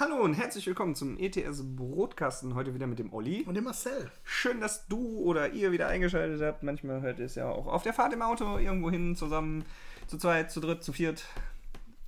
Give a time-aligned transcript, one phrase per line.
[0.00, 2.54] Hallo und herzlich willkommen zum ETS Brotkasten.
[2.54, 3.42] Heute wieder mit dem Olli.
[3.42, 4.10] Und dem Marcel.
[4.24, 6.62] Schön, dass du oder ihr wieder eingeschaltet habt.
[6.62, 9.62] Manchmal hört ihr es ja auch auf der Fahrt im Auto irgendwo hin zusammen,
[10.06, 11.26] zu zweit, zu dritt, zu viert,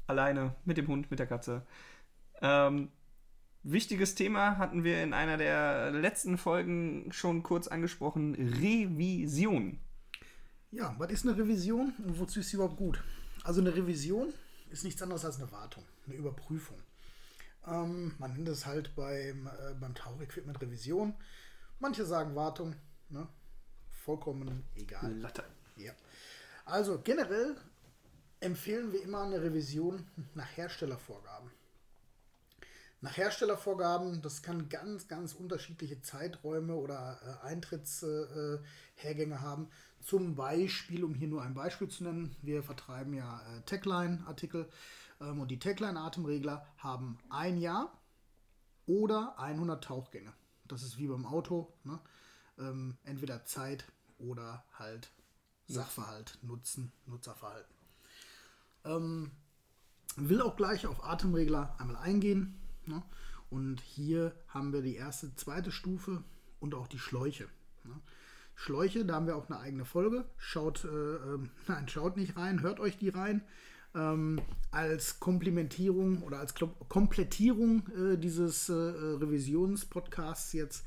[0.06, 1.66] alleine, mit dem Hund, mit der Katze.
[2.40, 2.88] Ähm,
[3.62, 9.80] wichtiges Thema hatten wir in einer der letzten Folgen schon kurz angesprochen: Revision.
[10.70, 13.04] Ja, was ist eine Revision und wozu ist sie überhaupt gut?
[13.44, 14.32] Also eine Revision
[14.70, 16.78] ist nichts anderes als eine Wartung, eine Überprüfung.
[17.66, 21.14] Ähm, man nennt es halt beim, äh, beim Tauchequipment Revision.
[21.78, 22.74] Manche sagen Wartung,
[23.08, 23.28] ne?
[23.88, 25.12] vollkommen egal.
[25.14, 25.44] Latte.
[25.76, 25.92] Ja.
[26.64, 27.56] Also generell
[28.40, 31.50] empfehlen wir immer eine Revision nach Herstellervorgaben.
[33.00, 39.68] Nach Herstellervorgaben, das kann ganz, ganz unterschiedliche Zeiträume oder äh, Eintrittshergänge äh, haben.
[40.00, 44.68] Zum Beispiel, um hier nur ein Beispiel zu nennen, wir vertreiben ja äh, Techline-Artikel
[45.22, 47.98] ähm, und die Techline-Atemregler haben ein Jahr
[48.86, 50.32] oder 100 Tauchgänge.
[50.66, 52.00] Das ist wie beim Auto, ne?
[52.58, 53.86] ähm, entweder Zeit
[54.18, 55.10] oder halt
[55.66, 57.74] Sachverhalt, Nutzen, Nutzerverhalten.
[58.84, 59.30] Ähm,
[60.16, 62.58] will auch gleich auf Atemregler einmal eingehen.
[62.86, 63.02] Ne?
[63.50, 66.22] Und hier haben wir die erste, zweite Stufe
[66.60, 67.48] und auch die Schläuche.
[67.84, 68.00] Ne?
[68.54, 70.24] Schläuche, da haben wir auch eine eigene Folge.
[70.36, 73.42] Schaut, äh, äh, nein, schaut nicht rein, hört euch die rein.
[73.94, 74.40] Ähm,
[74.70, 80.86] als Komplementierung oder als Komplettierung äh, dieses äh, Revisionspodcasts jetzt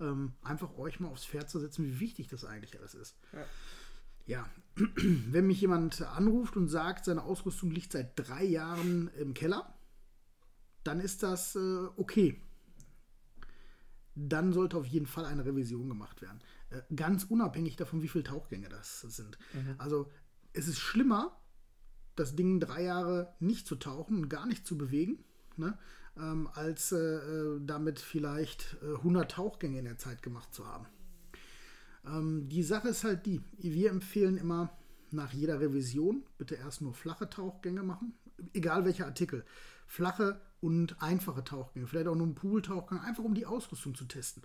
[0.00, 3.16] ähm, einfach euch mal aufs Pferd zu setzen, wie wichtig das eigentlich alles ist.
[3.32, 3.44] Ja.
[4.26, 9.72] Ja, wenn mich jemand anruft und sagt, seine Ausrüstung liegt seit drei Jahren im Keller,
[10.82, 12.40] dann ist das äh, okay.
[14.14, 16.40] Dann sollte auf jeden Fall eine Revision gemacht werden.
[16.70, 19.38] Äh, ganz unabhängig davon, wie viele Tauchgänge das sind.
[19.52, 19.74] Mhm.
[19.78, 20.10] Also
[20.52, 21.38] es ist schlimmer,
[22.16, 25.24] das Ding drei Jahre nicht zu tauchen und gar nicht zu bewegen,
[25.56, 25.78] ne,
[26.16, 30.86] ähm, als äh, äh damit vielleicht äh, 100 Tauchgänge in der Zeit gemacht zu haben.
[32.06, 34.70] Ähm, die Sache ist halt die, wir empfehlen immer
[35.10, 38.14] nach jeder Revision bitte erst nur flache Tauchgänge machen,
[38.52, 39.44] egal welcher Artikel.
[39.86, 44.42] Flache und einfache Tauchgänge, vielleicht auch nur ein Pool-Tauchgang, einfach um die Ausrüstung zu testen.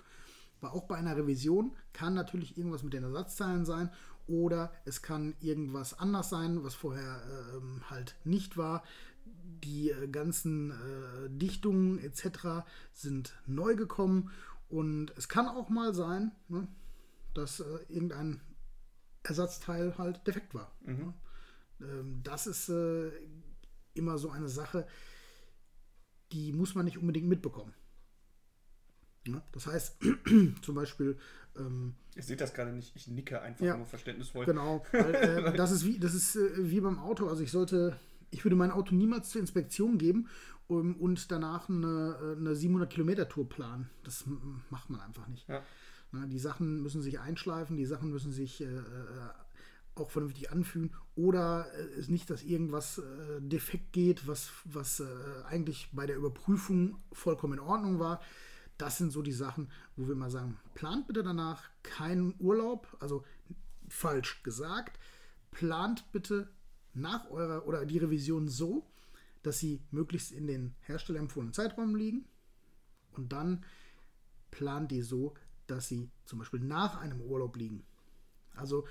[0.60, 3.90] Weil auch bei einer Revision kann natürlich irgendwas mit den Ersatzteilen sein
[4.28, 7.22] oder es kann irgendwas anders sein, was vorher
[7.56, 8.84] ähm, halt nicht war.
[9.64, 12.66] Die äh, ganzen äh, Dichtungen etc.
[12.94, 14.31] sind neu gekommen
[14.70, 16.68] und es kann auch mal sein, ne,
[17.34, 18.42] dass äh, irgendein
[19.24, 20.76] Ersatzteil halt defekt war.
[20.81, 20.96] Mhm.
[20.98, 21.14] Ne?
[21.81, 23.12] Ähm, das ist äh,
[23.94, 24.88] immer so eine Sache,
[26.31, 27.74] die muss man nicht unbedingt mitbekommen.
[29.28, 29.98] Ja, das heißt,
[30.62, 31.18] zum Beispiel.
[31.58, 34.46] Ähm, Ihr seht das gerade nicht, ich nicke einfach ja, nur verständnisvoll.
[34.46, 37.28] Genau, weil, äh, das ist, wie, das ist äh, wie beim Auto.
[37.28, 37.98] Also ich sollte,
[38.31, 40.28] ich würde mein Auto niemals zur Inspektion geben
[40.68, 43.90] um, und danach eine, äh, eine 700 Kilometer Tour planen.
[44.04, 44.26] Das
[44.70, 45.48] macht man einfach nicht.
[45.48, 45.64] Ja.
[46.12, 48.81] Na, die Sachen müssen sich einschleifen, die Sachen müssen sich äh, äh
[49.96, 51.68] auch vernünftig anfühlen oder
[51.98, 55.06] es äh, nicht, dass irgendwas äh, defekt geht, was, was äh,
[55.46, 58.22] eigentlich bei der Überprüfung vollkommen in Ordnung war
[58.81, 63.24] das sind so die Sachen, wo wir mal sagen, plant bitte danach keinen Urlaub, also
[63.88, 65.00] falsch gesagt,
[65.52, 66.50] plant bitte
[66.94, 68.88] nach eurer oder die Revision so,
[69.44, 72.25] dass sie möglichst in den herstellerempfohlenen Zeiträumen liegen
[73.12, 73.64] und dann
[74.50, 75.36] plant die so,
[75.68, 77.86] dass sie zum Beispiel nach einem Urlaub liegen.
[78.56, 78.88] Also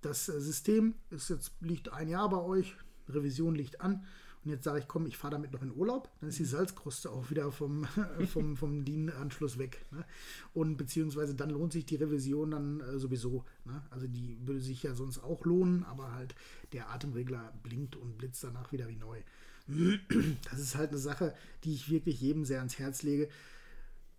[0.00, 2.76] das System ist jetzt liegt ein Jahr bei euch,
[3.08, 4.04] Revision liegt an
[4.48, 7.10] und jetzt sage ich, komm, ich fahre damit noch in Urlaub, dann ist die Salzkruste
[7.10, 7.86] auch wieder vom,
[8.32, 9.84] vom, vom DIN-Anschluss weg.
[9.90, 10.06] Ne?
[10.54, 13.44] Und beziehungsweise dann lohnt sich die Revision dann äh, sowieso.
[13.66, 13.82] Ne?
[13.90, 16.34] Also die würde sich ja sonst auch lohnen, aber halt
[16.72, 19.20] der Atemregler blinkt und blitzt danach wieder wie neu.
[20.50, 23.28] Das ist halt eine Sache, die ich wirklich jedem sehr ans Herz lege.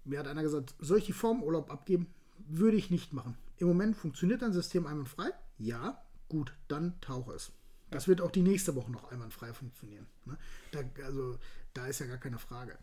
[0.05, 2.05] Mir hat einer gesagt, soll ich Form Urlaub abgeben?
[2.47, 3.35] Würde ich nicht machen.
[3.57, 5.31] Im Moment funktioniert dein System einwandfrei?
[5.57, 7.51] Ja, gut, dann tauche es.
[7.91, 10.07] Das wird auch die nächste Woche noch einwandfrei funktionieren.
[10.25, 10.37] Ne?
[10.71, 11.37] Da, also
[11.73, 12.77] da ist ja gar keine Frage.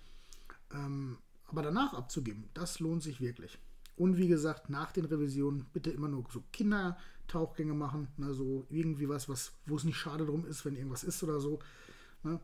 [0.73, 3.59] Ähm, aber danach abzugeben, das lohnt sich wirklich.
[3.97, 9.09] Und wie gesagt, nach den Revisionen bitte immer nur so Kindertauchgänge machen, ne, so irgendwie
[9.09, 11.61] was, was wo es nicht schade drum ist, wenn irgendwas ist oder so.
[12.23, 12.41] Ne?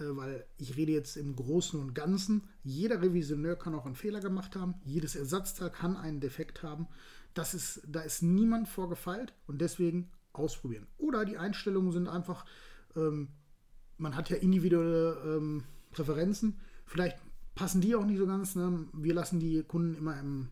[0.00, 2.48] Äh, weil ich rede jetzt im Großen und Ganzen.
[2.64, 4.74] Jeder Revisioneur kann auch einen Fehler gemacht haben.
[4.84, 6.88] Jedes Ersatzteil kann einen Defekt haben.
[7.34, 10.86] Das ist, da ist niemand vorgefeilt und deswegen ausprobieren.
[10.98, 12.44] Oder die Einstellungen sind einfach,
[12.96, 13.28] ähm,
[13.98, 16.60] man hat ja individuelle ähm, Präferenzen.
[16.86, 17.18] Vielleicht
[17.54, 18.54] passen die auch nicht so ganz.
[18.54, 18.86] Ne?
[18.92, 20.48] Wir lassen die Kunden immer im,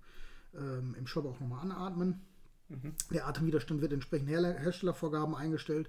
[0.54, 2.20] ähm, im Shop auch nochmal anatmen.
[2.68, 2.94] Mhm.
[3.12, 5.88] Der Atemwiderstand wird entsprechend Her Herstellervorgaben eingestellt.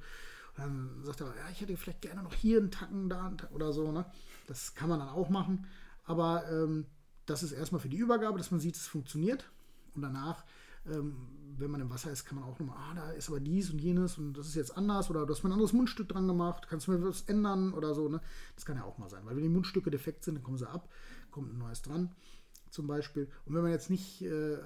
[0.57, 3.71] Und dann sagt er, ja, ich hätte vielleicht gerne noch hier einen Tacken da oder
[3.71, 3.91] so.
[3.91, 4.05] Ne?
[4.47, 5.67] Das kann man dann auch machen.
[6.03, 6.85] Aber ähm,
[7.25, 9.49] das ist erstmal für die Übergabe, dass man sieht, es funktioniert.
[9.95, 10.43] Und danach,
[10.85, 11.15] ähm,
[11.57, 13.79] wenn man im Wasser ist, kann man auch nochmal, ah, da ist aber dies und
[13.79, 16.67] jenes und das ist jetzt anders oder du hast mal ein anderes Mundstück dran gemacht,
[16.67, 18.09] kannst du mir was ändern oder so.
[18.09, 18.19] Ne?
[18.55, 20.69] Das kann ja auch mal sein, weil wenn die Mundstücke defekt sind, dann kommen sie
[20.69, 20.89] ab,
[21.29, 22.09] kommt ein neues dran
[22.71, 23.29] zum Beispiel.
[23.45, 24.59] Und wenn man jetzt nicht, äh, äh,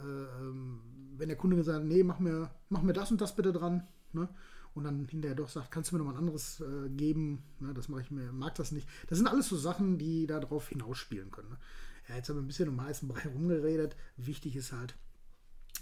[1.17, 3.87] wenn der Kunde gesagt hat, nee, mach mir, mach mir das und das bitte dran,
[4.13, 4.29] ne?
[4.73, 7.73] und dann hinterher doch sagt, kannst du mir noch mal ein anderes äh, geben, ne?
[7.73, 8.87] das mache ich mir, mag das nicht.
[9.07, 11.49] Das sind alles so Sachen, die darauf hinausspielen können.
[11.49, 11.57] Ne?
[12.09, 13.95] Ja, jetzt haben wir ein bisschen um heißen Brei rumgeredet.
[14.17, 14.95] Wichtig ist halt,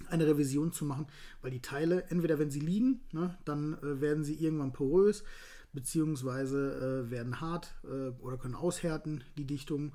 [0.07, 1.07] eine Revision zu machen,
[1.41, 5.23] weil die Teile, entweder wenn sie liegen, ne, dann äh, werden sie irgendwann porös,
[5.73, 9.93] beziehungsweise äh, werden hart äh, oder können aushärten, die Dichtung.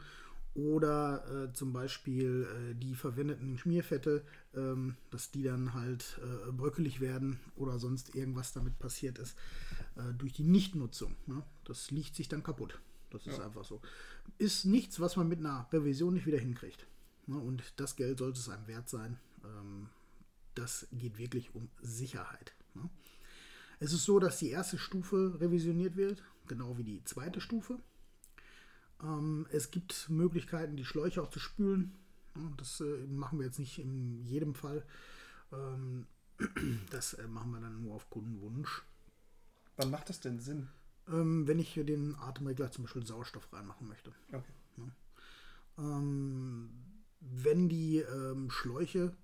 [0.54, 4.24] Oder äh, zum Beispiel äh, die verwendeten Schmierfette,
[4.56, 9.36] ähm, dass die dann halt äh, bröckelig werden oder sonst irgendwas damit passiert ist
[10.16, 11.16] durch die Nichtnutzung.
[11.26, 11.42] Ne?
[11.64, 12.78] Das liegt sich dann kaputt.
[13.10, 13.44] Das ist ja.
[13.44, 13.80] einfach so.
[14.38, 16.86] Ist nichts, was man mit einer Revision nicht wieder hinkriegt.
[17.26, 17.36] Ne?
[17.36, 19.18] Und das Geld sollte es einem wert sein.
[19.44, 19.88] Ähm,
[20.58, 22.54] das geht wirklich um Sicherheit.
[22.74, 22.88] Ne?
[23.80, 27.78] Es ist so, dass die erste Stufe revisioniert wird, genau wie die zweite Stufe.
[29.02, 31.96] Ähm, es gibt Möglichkeiten, die Schläuche auch zu spülen.
[32.56, 34.84] Das äh, machen wir jetzt nicht in jedem Fall.
[35.52, 36.06] Ähm,
[36.90, 38.82] das äh, machen wir dann nur auf Kundenwunsch.
[39.76, 40.68] Wann macht das denn Sinn?
[41.10, 44.12] ähm, wenn ich hier den Atemregler zum Beispiel Sauerstoff reinmachen möchte.
[44.32, 44.52] Okay.
[44.76, 44.84] Ja.
[45.78, 46.70] Ähm,
[47.20, 48.04] wenn die
[48.48, 49.14] Schläuche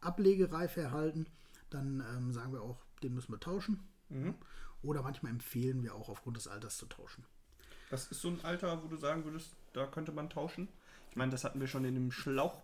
[0.00, 1.26] Ablegereife erhalten,
[1.70, 3.80] dann ähm, sagen wir auch, den müssen wir tauschen.
[4.08, 4.34] Mhm.
[4.82, 7.24] Oder manchmal empfehlen wir auch aufgrund des Alters zu tauschen.
[7.90, 10.68] Was ist so ein Alter, wo du sagen würdest, da könnte man tauschen?
[11.10, 12.62] Ich meine, das hatten wir schon in dem Schlauch.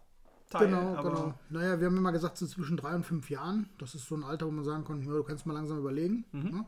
[0.51, 1.35] Genau, genau.
[1.51, 3.69] Naja, wir haben immer gesagt, so zwischen drei und fünf Jahren.
[3.79, 6.25] Das ist so ein Alter, wo man sagen kann, ja, du kannst mal langsam überlegen.
[6.31, 6.51] Mhm.
[6.51, 6.67] Ne?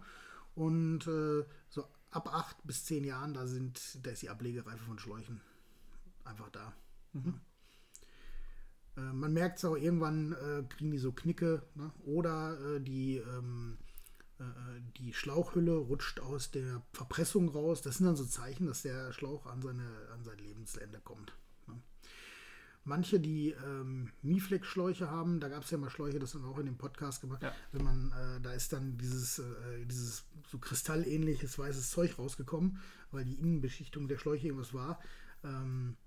[0.56, 4.98] Und äh, so ab acht bis zehn Jahren, da sind, da ist die Ablegereife von
[4.98, 5.40] Schläuchen
[6.24, 6.72] einfach da.
[7.12, 7.40] Mhm.
[8.98, 11.92] Äh, man merkt es auch, irgendwann äh, kriegen die so Knicke ne?
[12.04, 13.78] oder äh, die, ähm,
[14.38, 14.42] äh,
[14.98, 17.82] die Schlauchhülle rutscht aus der Verpressung raus.
[17.82, 21.32] Das sind dann so Zeichen, dass der Schlauch an, seine, an sein Lebensende kommt.
[22.88, 26.58] Manche, die ähm, Miflex-Schläuche haben, da gab es ja mal Schläuche, das haben wir auch
[26.58, 27.52] in dem Podcast gemacht, ja.
[27.70, 32.80] wenn man, äh, da ist dann dieses, äh, dieses so kristallähnliches weißes Zeug rausgekommen,
[33.10, 35.00] weil die Innenbeschichtung der Schläuche irgendwas war.
[35.44, 35.98] Ähm,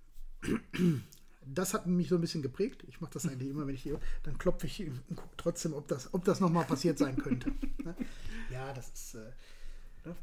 [1.45, 2.83] das hat mich so ein bisschen geprägt.
[2.88, 5.88] Ich mache das eigentlich immer, wenn ich hier, dann klopfe ich und gucke trotzdem, ob
[5.88, 7.51] das, ob das nochmal passiert sein könnte.
[7.83, 7.95] Ne?
[8.51, 9.15] ja, das ist.
[9.15, 9.31] Äh,
[10.05, 10.15] ne?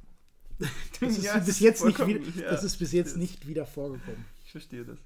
[1.00, 2.50] das ist ja, bis jetzt nicht wieder, ja.
[2.50, 4.24] das ist bis jetzt nicht wieder vorgekommen.
[4.44, 4.98] Ich verstehe das.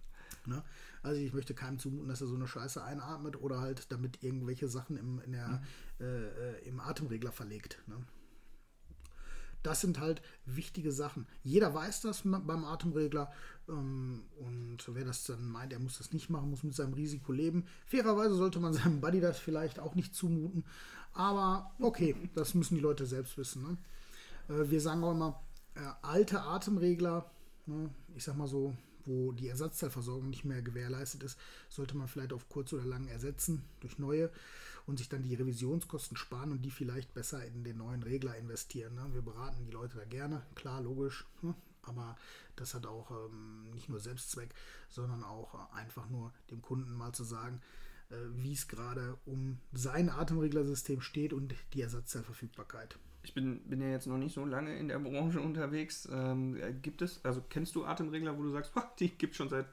[0.47, 0.63] Ne?
[1.03, 4.69] Also ich möchte keinem zumuten, dass er so eine Scheiße einatmet oder halt damit irgendwelche
[4.69, 6.05] Sachen im, der, mhm.
[6.05, 7.79] äh, äh, im Atemregler verlegt.
[7.87, 7.97] Ne?
[9.63, 11.27] Das sind halt wichtige Sachen.
[11.43, 13.31] Jeder weiß das beim Atemregler.
[13.69, 17.33] Ähm, und wer das dann meint, er muss das nicht machen, muss mit seinem Risiko
[17.33, 17.65] leben.
[17.87, 20.65] Fairerweise sollte man seinem Buddy das vielleicht auch nicht zumuten.
[21.13, 23.63] Aber okay, das müssen die Leute selbst wissen.
[23.63, 23.77] Ne?
[24.55, 25.43] Äh, wir sagen auch immer,
[25.75, 27.31] äh, alte Atemregler,
[27.67, 27.91] ne?
[28.15, 28.75] ich sag mal so
[29.07, 31.39] wo die Ersatzteilversorgung nicht mehr gewährleistet ist,
[31.69, 34.31] sollte man vielleicht auf kurz oder lang ersetzen durch neue
[34.87, 38.95] und sich dann die Revisionskosten sparen und die vielleicht besser in den neuen Regler investieren.
[38.95, 39.07] Ne?
[39.13, 41.55] Wir beraten die Leute da gerne, klar, logisch, ne?
[41.83, 42.17] aber
[42.57, 44.55] das hat auch ähm, nicht nur Selbstzweck,
[44.89, 47.61] sondern auch äh, einfach nur dem Kunden mal zu sagen,
[48.11, 53.89] äh, wie es gerade um sein Atemreglersystem steht und die Ersatzteilverfügbarkeit ich bin, bin ja
[53.89, 56.09] jetzt noch nicht so lange in der Branche unterwegs.
[56.11, 59.67] Ähm, gibt es, also kennst du Atemregler, wo du sagst, die gibt es schon seit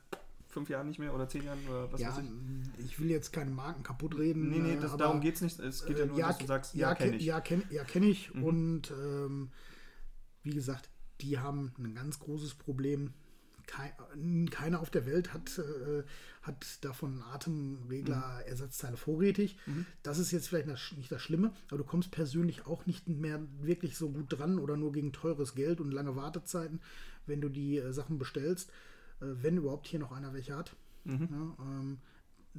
[0.50, 2.86] fünf Jahren nicht mehr oder zehn Jahren oder was ja, weiß ich?
[2.86, 4.50] Ich will jetzt keine Marken kaputt reden.
[4.50, 5.60] Nee, nee, das, darum geht es nicht.
[5.60, 7.26] Es geht ja nur, ja, dass du sagst, ja, ja kenne ich.
[7.26, 8.34] Ja, kenne ja, kenn ich.
[8.34, 8.44] Mhm.
[8.44, 9.52] Und ähm,
[10.44, 10.90] wie gesagt,
[11.22, 13.14] die haben ein ganz großes Problem
[14.50, 16.04] keiner auf der Welt hat, äh,
[16.42, 19.58] hat davon Atemregler-Ersatzteile vorrätig.
[19.68, 19.86] Mhm.
[20.02, 23.96] Das ist jetzt vielleicht nicht das Schlimme, aber du kommst persönlich auch nicht mehr wirklich
[23.96, 26.82] so gut dran oder nur gegen teures Geld und lange Wartezeiten,
[27.28, 28.74] wenn du die äh, Sachen bestellst, äh,
[29.20, 30.76] wenn überhaupt hier noch einer welche hat.
[31.04, 31.28] Mhm.
[31.32, 31.98] Ja, ähm,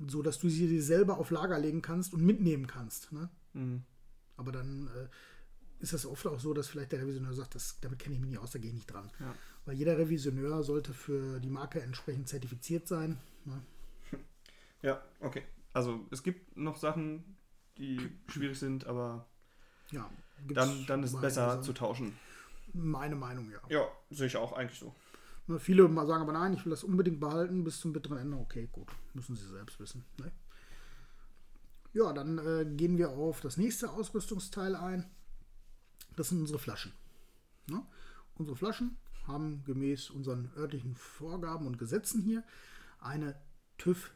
[0.06, 3.12] so dass du sie dir selber auf Lager legen kannst und mitnehmen kannst.
[3.12, 3.28] Ne?
[3.54, 3.82] Mhm.
[4.36, 5.08] Aber dann äh,
[5.80, 8.30] ist es oft auch so, dass vielleicht der Revisionär sagt, das, damit kenne ich mich
[8.30, 9.10] nicht aus, da gehe ich nicht dran.
[9.18, 9.34] Ja.
[9.64, 13.18] Weil jeder Revisioneur sollte für die Marke entsprechend zertifiziert sein.
[13.44, 13.62] Ne?
[14.82, 15.42] Ja, okay.
[15.74, 17.36] Also es gibt noch Sachen,
[17.76, 17.98] die
[18.28, 19.26] schwierig sind, aber
[19.90, 20.08] ja,
[20.48, 22.16] dann, dann ist es besser zu tauschen.
[22.72, 23.60] Meine Meinung, ja.
[23.68, 24.94] Ja, sehe ich auch eigentlich so.
[25.50, 28.36] Ne, viele sagen aber nein, ich will das unbedingt behalten bis zum bitteren Ende.
[28.36, 30.04] Okay, gut, müssen sie selbst wissen.
[30.20, 30.30] Ne?
[31.92, 35.10] Ja, dann äh, gehen wir auf das nächste Ausrüstungsteil ein.
[36.14, 36.92] Das sind unsere Flaschen.
[37.66, 37.84] Ne?
[38.36, 42.44] Unsere Flaschen haben gemäß unseren örtlichen Vorgaben und Gesetzen hier
[43.00, 43.34] eine
[43.76, 44.14] TÜV,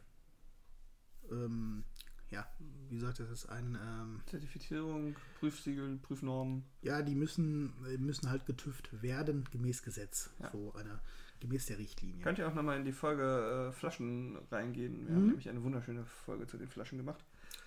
[1.33, 1.83] ähm,
[2.31, 2.47] ja,
[2.91, 6.65] wie gesagt, das ist ein, ähm, Zertifizierung, Prüfsiegel, Prüfnormen.
[6.83, 10.31] ja, die müssen, müssen halt getüft werden, gemäß Gesetz.
[10.39, 10.53] Ja.
[10.53, 11.01] So eine,
[11.45, 12.23] gemäß der Richtlinie.
[12.23, 15.07] Könnt ihr auch nochmal in die Folge äh, Flaschen reingehen.
[15.07, 15.17] Wir Mhm.
[15.17, 17.23] haben nämlich eine wunderschöne Folge zu den Flaschen gemacht.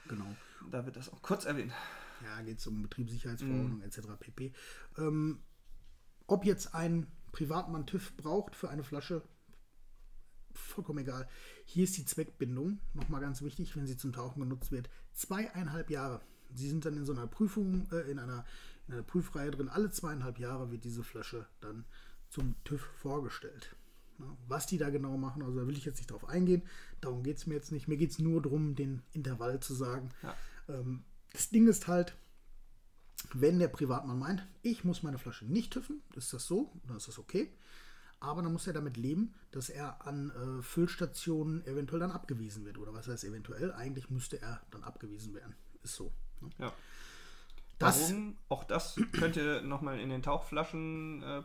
[0.07, 0.25] Genau.
[0.71, 1.71] Da wird das auch kurz erwähnt.
[2.23, 3.99] Ja, geht es um Betriebssicherheitsverordnung etc.
[4.19, 4.51] pp.
[4.97, 5.39] Ähm,
[6.25, 9.21] ob jetzt ein Privatmann TÜV braucht für eine Flasche,
[10.53, 11.27] vollkommen egal.
[11.65, 16.21] Hier ist die Zweckbindung, nochmal ganz wichtig, wenn sie zum Tauchen genutzt wird, zweieinhalb Jahre.
[16.53, 18.45] Sie sind dann in so einer Prüfung, äh, in, einer,
[18.87, 19.69] in einer Prüfreihe drin.
[19.69, 21.85] Alle zweieinhalb Jahre wird diese Flasche dann
[22.29, 23.75] zum TÜV vorgestellt.
[24.47, 26.63] Was die da genau machen, also da will ich jetzt nicht drauf eingehen.
[27.01, 27.87] Darum geht es mir jetzt nicht.
[27.87, 30.09] Mir geht es nur darum, den Intervall zu sagen.
[30.23, 30.35] Ja.
[30.69, 31.03] Ähm,
[31.33, 32.15] das Ding ist halt,
[33.33, 37.07] wenn der Privatmann meint, ich muss meine Flasche nicht tüffen, ist das so, dann ist
[37.07, 37.51] das okay.
[38.19, 42.79] Aber dann muss er damit leben, dass er an äh, Füllstationen eventuell dann abgewiesen wird.
[42.79, 43.71] Oder was heißt eventuell?
[43.71, 45.55] Eigentlich müsste er dann abgewiesen werden.
[45.83, 46.11] Ist so.
[46.41, 46.49] Ne?
[46.57, 46.73] Ja.
[47.77, 48.37] Das, Warum?
[48.49, 51.43] Auch das könnt ihr nochmal in den Tauchflaschen äh,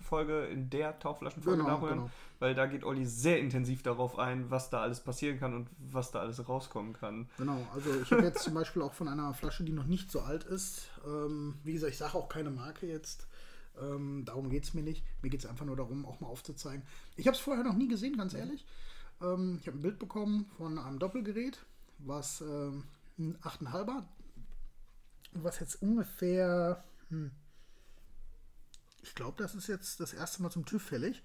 [0.00, 1.98] Folge, in der Tauchflaschenfolge Genau, nachhören.
[1.98, 2.10] genau.
[2.38, 6.10] Weil da geht Olli sehr intensiv darauf ein, was da alles passieren kann und was
[6.10, 7.28] da alles rauskommen kann.
[7.38, 10.20] Genau, also ich habe jetzt zum Beispiel auch von einer Flasche, die noch nicht so
[10.20, 10.90] alt ist.
[11.06, 13.26] Ähm, wie gesagt, ich sage auch keine Marke jetzt.
[13.80, 15.04] Ähm, darum geht es mir nicht.
[15.22, 16.82] Mir geht es einfach nur darum, auch mal aufzuzeigen.
[17.16, 18.64] Ich habe es vorher noch nie gesehen, ganz ehrlich.
[19.22, 21.58] Ähm, ich habe ein Bild bekommen von einem Doppelgerät,
[21.98, 22.84] was ähm,
[23.18, 24.02] ein 8,5er,
[25.32, 27.30] was jetzt ungefähr, hm,
[29.06, 31.22] ich glaube, das ist jetzt das erste Mal zum TÜV fällig.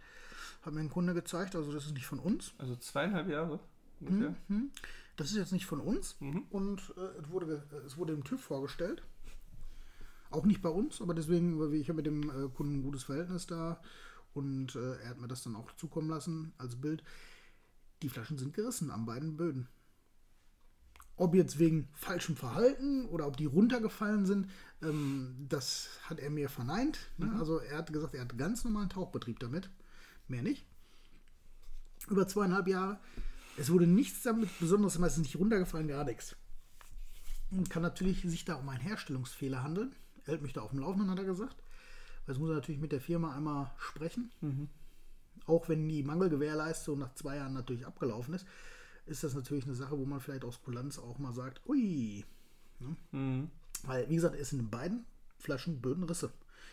[0.62, 2.54] Hat mir ein Kunde gezeigt, also das ist nicht von uns.
[2.58, 3.60] Also zweieinhalb Jahre
[4.00, 4.36] ungefähr.
[4.48, 4.72] Mhm.
[5.16, 6.46] Das ist jetzt nicht von uns Mhm.
[6.52, 9.04] und äh, es, wurde, es wurde dem TÜV vorgestellt.
[10.30, 13.04] Auch nicht bei uns, aber deswegen, weil ich habe mit dem äh, Kunden ein gutes
[13.04, 13.82] Verhältnis da
[14.34, 17.04] und äh, er hat mir das dann auch zukommen lassen als Bild.
[18.02, 19.68] Die Flaschen sind gerissen an beiden Böden.
[21.18, 24.50] Ob jetzt wegen falschem Verhalten oder ob die runtergefallen sind,
[24.82, 27.00] ähm, das hat er mir verneint.
[27.18, 27.34] Ne?
[27.38, 29.70] Also er hat gesagt, er hat ganz normalen Tauchbetrieb damit.
[30.28, 30.66] Mehr nicht.
[32.10, 33.00] Über zweieinhalb Jahre.
[33.58, 36.36] Es wurde nichts damit Besonderes, meistens nicht runtergefallen, gar nichts.
[37.52, 39.94] Und kann natürlich sich da um einen Herstellungsfehler handeln.
[40.24, 41.58] Er hält mich da auf dem Laufenden, hat er gesagt.
[42.26, 44.32] Weil es muss er natürlich mit der Firma einmal sprechen.
[45.46, 48.46] Auch wenn die Mangelgewährleistung nach zwei Jahren natürlich abgelaufen ist,
[49.06, 52.24] ist das natürlich eine Sache, wo man vielleicht aus Kulanz auch mal sagt, ui.
[52.80, 52.96] Ne?
[53.12, 53.50] Mhm.
[53.84, 55.06] Weil, wie gesagt, es sind in beiden
[55.38, 56.32] Flaschen Böden Risse.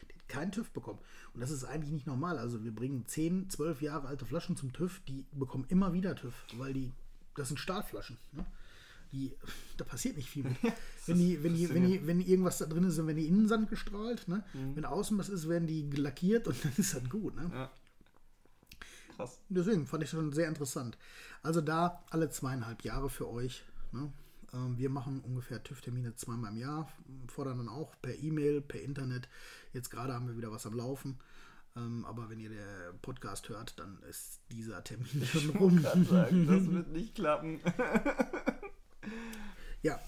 [0.09, 0.99] Die hat keinen TÜV bekommen.
[1.35, 2.39] Und das ist eigentlich nicht normal.
[2.39, 6.35] Also wir bringen 10, 12 Jahre alte Flaschen zum TÜV, die bekommen immer wieder TÜV,
[6.57, 6.93] weil die,
[7.35, 8.19] das sind Stahlflaschen.
[8.33, 8.45] Ne?
[9.13, 9.35] Die,
[9.79, 10.57] da passiert nicht viel mit.
[11.07, 13.71] wenn, die, wenn, die, wenn, die, wenn irgendwas da drin ist, dann werden die Innensand
[13.71, 14.29] gestrahlt.
[14.29, 14.45] Ne?
[14.75, 17.35] Wenn außen was ist, werden die lackiert und dann ist das gut.
[17.35, 17.51] Ne?
[17.53, 17.71] Ja.
[19.19, 19.41] Krass.
[19.49, 20.97] Deswegen fand ich schon sehr interessant.
[21.43, 23.65] Also da alle zweieinhalb Jahre für euch.
[23.91, 24.13] Ne?
[24.55, 26.89] Ähm, wir machen ungefähr TÜV-Termine zweimal im Jahr,
[27.27, 29.29] fordern dann auch per E-Mail, per Internet.
[29.73, 31.19] Jetzt gerade haben wir wieder was am Laufen.
[31.77, 35.81] Ähm, aber wenn ihr den Podcast hört, dann ist dieser Termin schon rum.
[35.81, 37.61] Sagen, das wird nicht klappen.
[39.81, 40.01] Ja,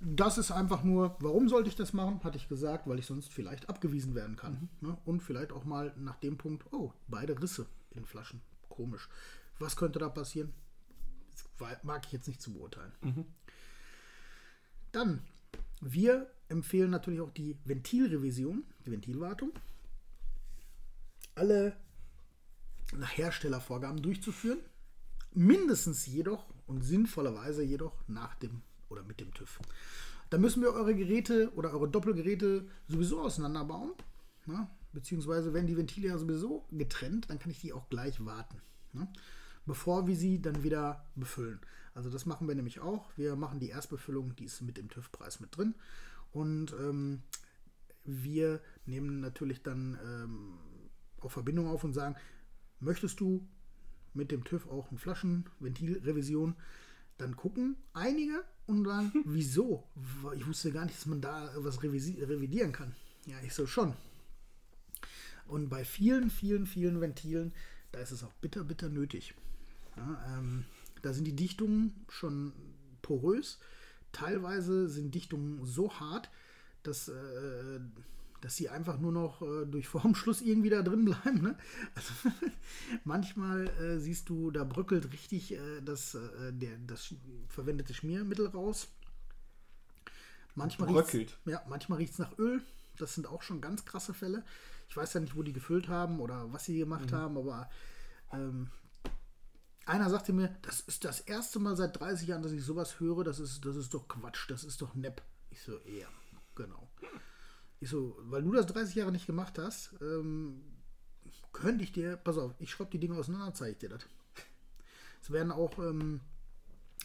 [0.00, 2.22] das ist einfach nur, warum sollte ich das machen?
[2.24, 4.68] Hatte ich gesagt, weil ich sonst vielleicht abgewiesen werden kann.
[4.80, 4.98] Ne?
[5.04, 8.42] Und vielleicht auch mal nach dem Punkt, oh, beide Risse in Flaschen.
[8.68, 9.08] Komisch.
[9.58, 10.52] Was könnte da passieren?
[11.58, 12.92] Das mag ich jetzt nicht zu beurteilen.
[14.92, 15.22] Dann,
[15.80, 19.52] wir empfehlen natürlich auch die Ventilrevision, die Ventilwartung.
[21.34, 21.76] Alle
[22.94, 24.60] nach Herstellervorgaben durchzuführen.
[25.32, 29.60] Mindestens jedoch und sinnvollerweise jedoch nach dem oder mit dem TÜV.
[30.30, 33.92] Da müssen wir eure Geräte oder eure Doppelgeräte sowieso auseinanderbauen.
[34.46, 34.68] Ne?
[34.96, 38.62] Beziehungsweise werden die Ventile ja sowieso getrennt, dann kann ich die auch gleich warten.
[38.94, 39.06] Ne?
[39.66, 41.60] Bevor wir sie dann wieder befüllen.
[41.92, 43.10] Also das machen wir nämlich auch.
[43.14, 45.74] Wir machen die Erstbefüllung, die ist mit dem TÜV-Preis mit drin.
[46.32, 47.20] Und ähm,
[48.06, 50.54] wir nehmen natürlich dann ähm,
[51.20, 52.16] auch Verbindung auf und sagen,
[52.80, 53.46] möchtest du
[54.14, 56.56] mit dem TÜV auch eine Flaschenventilrevision,
[57.18, 59.84] dann gucken einige und sagen, wieso?
[60.36, 62.94] Ich wusste gar nicht, dass man da was revidieren kann.
[63.26, 63.92] Ja, ich so schon.
[65.48, 67.52] Und bei vielen, vielen, vielen Ventilen,
[67.92, 69.34] da ist es auch bitter, bitter nötig.
[69.96, 70.64] Ja, ähm,
[71.02, 72.52] da sind die Dichtungen schon
[73.02, 73.58] porös.
[74.12, 76.30] Teilweise sind Dichtungen so hart,
[76.82, 77.80] dass, äh,
[78.40, 81.42] dass sie einfach nur noch äh, durch Formschluss irgendwie da drin bleiben.
[81.42, 81.56] Ne?
[81.94, 82.12] Also,
[83.04, 87.14] manchmal äh, siehst du, da bröckelt richtig äh, das, äh, der, das
[87.48, 88.88] verwendete Schmiermittel raus.
[90.54, 90.88] Manchmal
[91.44, 91.60] ja,
[91.98, 92.62] riecht es nach Öl.
[92.96, 94.42] Das sind auch schon ganz krasse Fälle.
[94.88, 97.68] Ich weiß ja nicht, wo die gefüllt haben oder was sie gemacht haben, aber
[98.32, 98.68] ähm,
[99.84, 103.24] einer sagte mir, das ist das erste Mal seit 30 Jahren, dass ich sowas höre,
[103.24, 105.22] das ist, das ist doch Quatsch, das ist doch nepp.
[105.50, 106.08] Ich so, ja,
[106.54, 106.90] genau.
[107.80, 110.62] Ich so, weil du das 30 Jahre nicht gemacht hast, ähm,
[111.52, 114.06] könnte ich dir, pass auf, ich schraube die Dinge auseinander, zeige ich dir das.
[115.22, 116.20] Es werden auch ähm,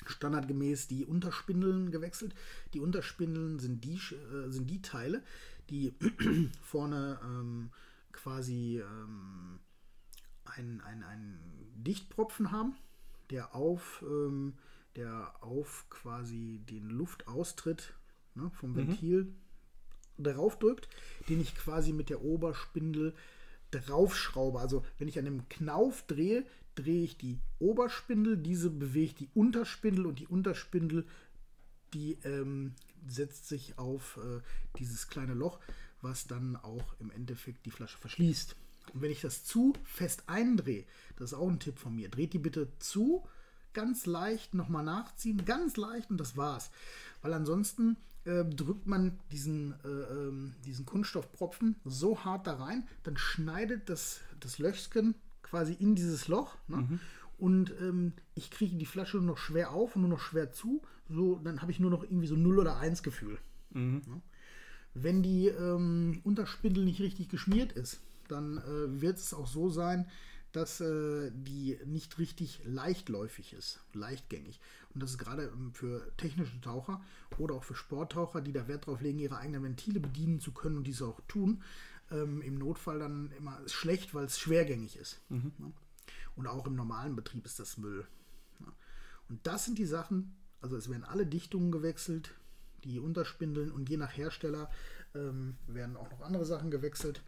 [0.05, 2.33] standardgemäß die Unterspindeln gewechselt.
[2.73, 5.23] Die Unterspindeln sind die, äh, sind die Teile,
[5.71, 5.93] die
[6.61, 7.71] vorne ähm,
[8.11, 9.59] quasi ähm,
[10.45, 11.39] einen, einen, einen
[11.75, 12.75] Dichtpropfen haben,
[13.29, 14.53] der auf, ähm,
[14.95, 17.93] der auf quasi den Luftaustritt
[18.35, 19.33] ne, vom Ventil
[20.17, 20.23] mhm.
[20.23, 20.89] drauf drückt,
[21.29, 23.15] den ich quasi mit der Oberspindel
[23.71, 24.59] draufschraube.
[24.59, 30.05] Also wenn ich an dem Knauf drehe, drehe ich die Oberspindel, diese bewegt die Unterspindel
[30.05, 31.05] und die Unterspindel,
[31.93, 32.73] die ähm,
[33.07, 34.41] setzt sich auf äh,
[34.77, 35.59] dieses kleine Loch,
[36.01, 38.55] was dann auch im Endeffekt die Flasche verschließt.
[38.93, 40.85] Und wenn ich das zu fest eindrehe,
[41.17, 43.23] das ist auch ein Tipp von mir, dreht die bitte zu,
[43.73, 46.71] ganz leicht nochmal nachziehen, ganz leicht und das war's.
[47.21, 53.17] Weil ansonsten äh, drückt man diesen, äh, ähm, diesen Kunststoffpropfen so hart da rein, dann
[53.17, 56.55] schneidet das, das Löchchen quasi in dieses Loch.
[56.67, 56.77] Ne?
[56.77, 56.99] Mhm.
[57.41, 60.83] Und ähm, ich kriege die Flasche nur noch schwer auf und nur noch schwer zu.
[61.09, 63.39] So, dann habe ich nur noch irgendwie so 0 oder 1 Gefühl.
[63.71, 64.03] Mhm.
[64.93, 70.07] Wenn die ähm, Unterspindel nicht richtig geschmiert ist, dann äh, wird es auch so sein,
[70.51, 74.59] dass äh, die nicht richtig leichtläufig ist, leichtgängig.
[74.93, 77.01] Und das ist gerade ähm, für technische Taucher
[77.39, 80.77] oder auch für Sporttaucher, die da Wert drauf legen, ihre eigenen Ventile bedienen zu können
[80.77, 81.63] und diese auch tun,
[82.11, 85.21] ähm, im Notfall dann immer schlecht, weil es schwergängig ist.
[85.29, 85.51] Mhm.
[86.41, 88.03] Und auch im normalen Betrieb ist das Müll.
[89.29, 92.33] Und das sind die Sachen, also es werden alle Dichtungen gewechselt,
[92.83, 94.67] die Unterspindeln und je nach Hersteller
[95.13, 97.21] ähm, werden auch noch andere Sachen gewechselt.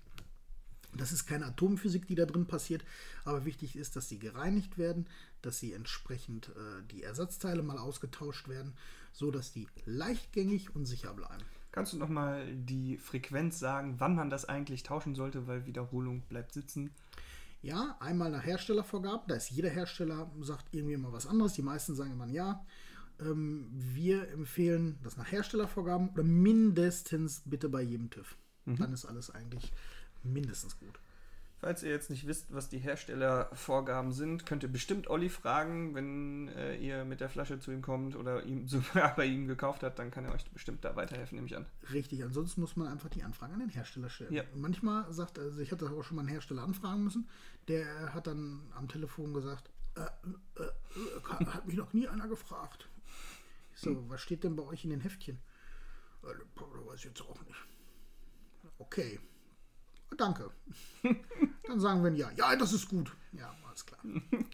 [0.97, 2.83] Das ist keine Atomphysik, die da drin passiert,
[3.23, 5.07] aber wichtig ist, dass sie gereinigt werden,
[5.43, 8.73] dass sie entsprechend äh, die Ersatzteile mal ausgetauscht werden,
[9.11, 11.43] so dass die leichtgängig und sicher bleiben.
[11.71, 16.21] Kannst du noch mal die Frequenz sagen, wann man das eigentlich tauschen sollte, weil Wiederholung
[16.21, 16.89] bleibt sitzen?
[17.63, 21.53] Ja, einmal nach Herstellervorgaben, da ist jeder Hersteller sagt irgendwie immer was anderes.
[21.53, 22.65] Die meisten sagen immer ja.
[23.21, 28.35] Ähm, wir empfehlen das nach Herstellervorgaben oder mindestens bitte bei jedem TÜV.
[28.65, 28.75] Mhm.
[28.75, 29.71] Dann ist alles eigentlich
[30.23, 30.99] mindestens gut.
[31.63, 36.49] Falls ihr jetzt nicht wisst, was die Herstellervorgaben sind, könnt ihr bestimmt Olli fragen, wenn
[36.49, 39.97] äh, ihr mit der Flasche zu ihm kommt oder ihm sogar bei ihm gekauft habt,
[39.97, 41.65] dann kann er euch bestimmt da weiterhelfen, nehme ich an.
[41.93, 44.33] Richtig, ansonsten muss man einfach die Anfrage an den Hersteller stellen.
[44.33, 44.43] Ja.
[44.53, 47.29] Manchmal sagt, also ich hatte auch schon mal einen Hersteller anfragen müssen,
[47.69, 52.89] der hat dann am Telefon gesagt, äh, äh, äh hat mich noch nie einer gefragt.
[53.73, 54.09] Ich so, hm.
[54.09, 55.39] was steht denn bei euch in den Heftchen?
[56.23, 57.65] Äh, weiß ich jetzt auch nicht.
[58.79, 59.17] Okay.
[60.17, 60.51] Danke.
[61.67, 62.31] Dann sagen wir ein Ja.
[62.35, 63.15] Ja, das ist gut.
[63.31, 64.01] Ja, alles klar.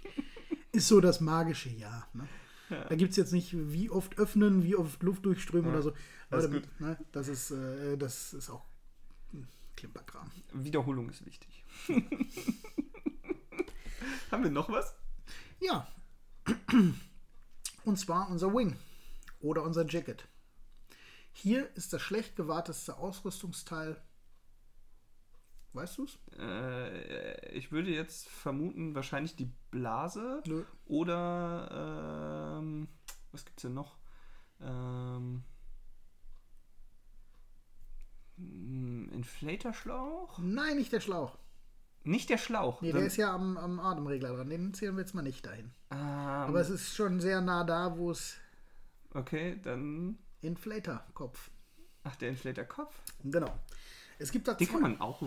[0.71, 2.07] Ist so das magische Ja.
[2.13, 2.27] Ne?
[2.69, 2.85] Ja.
[2.85, 5.93] Da gibt es jetzt nicht, wie oft öffnen, wie oft Luft durchströmen ja, oder so.
[6.29, 6.79] Das ist, gut.
[6.79, 8.63] Ne, das, ist, äh, das ist auch
[9.75, 10.29] Klimperkram.
[10.53, 11.65] Wiederholung ist wichtig.
[14.31, 14.93] Haben wir noch was?
[15.59, 15.87] Ja.
[17.85, 18.75] Und zwar unser Wing
[19.39, 20.27] oder unser Jacket.
[21.31, 24.01] Hier ist das schlecht gewarteste Ausrüstungsteil
[25.73, 26.17] Weißt du es?
[26.39, 30.41] Äh, ich würde jetzt vermuten, wahrscheinlich die Blase.
[30.47, 30.63] Nö.
[30.85, 32.87] Oder ähm,
[33.31, 33.97] was es denn noch?
[34.61, 35.43] Ähm,
[38.37, 40.39] hm, Inflatorschlauch?
[40.39, 41.37] Nein, nicht der Schlauch.
[42.03, 42.81] Nicht der Schlauch.
[42.81, 44.49] Nee, der ist ja am, am Atemregler dran.
[44.49, 45.71] Den zählen wir jetzt mal nicht dahin.
[45.91, 45.97] Ähm.
[45.99, 48.37] Aber es ist schon sehr nah da, wo es.
[49.13, 50.17] Okay, dann.
[50.41, 51.51] Inflator-Kopf.
[52.03, 52.95] Ach, der Inflator-Kopf?
[53.23, 53.53] Genau.
[54.17, 55.21] Es gibt da Den kann man auch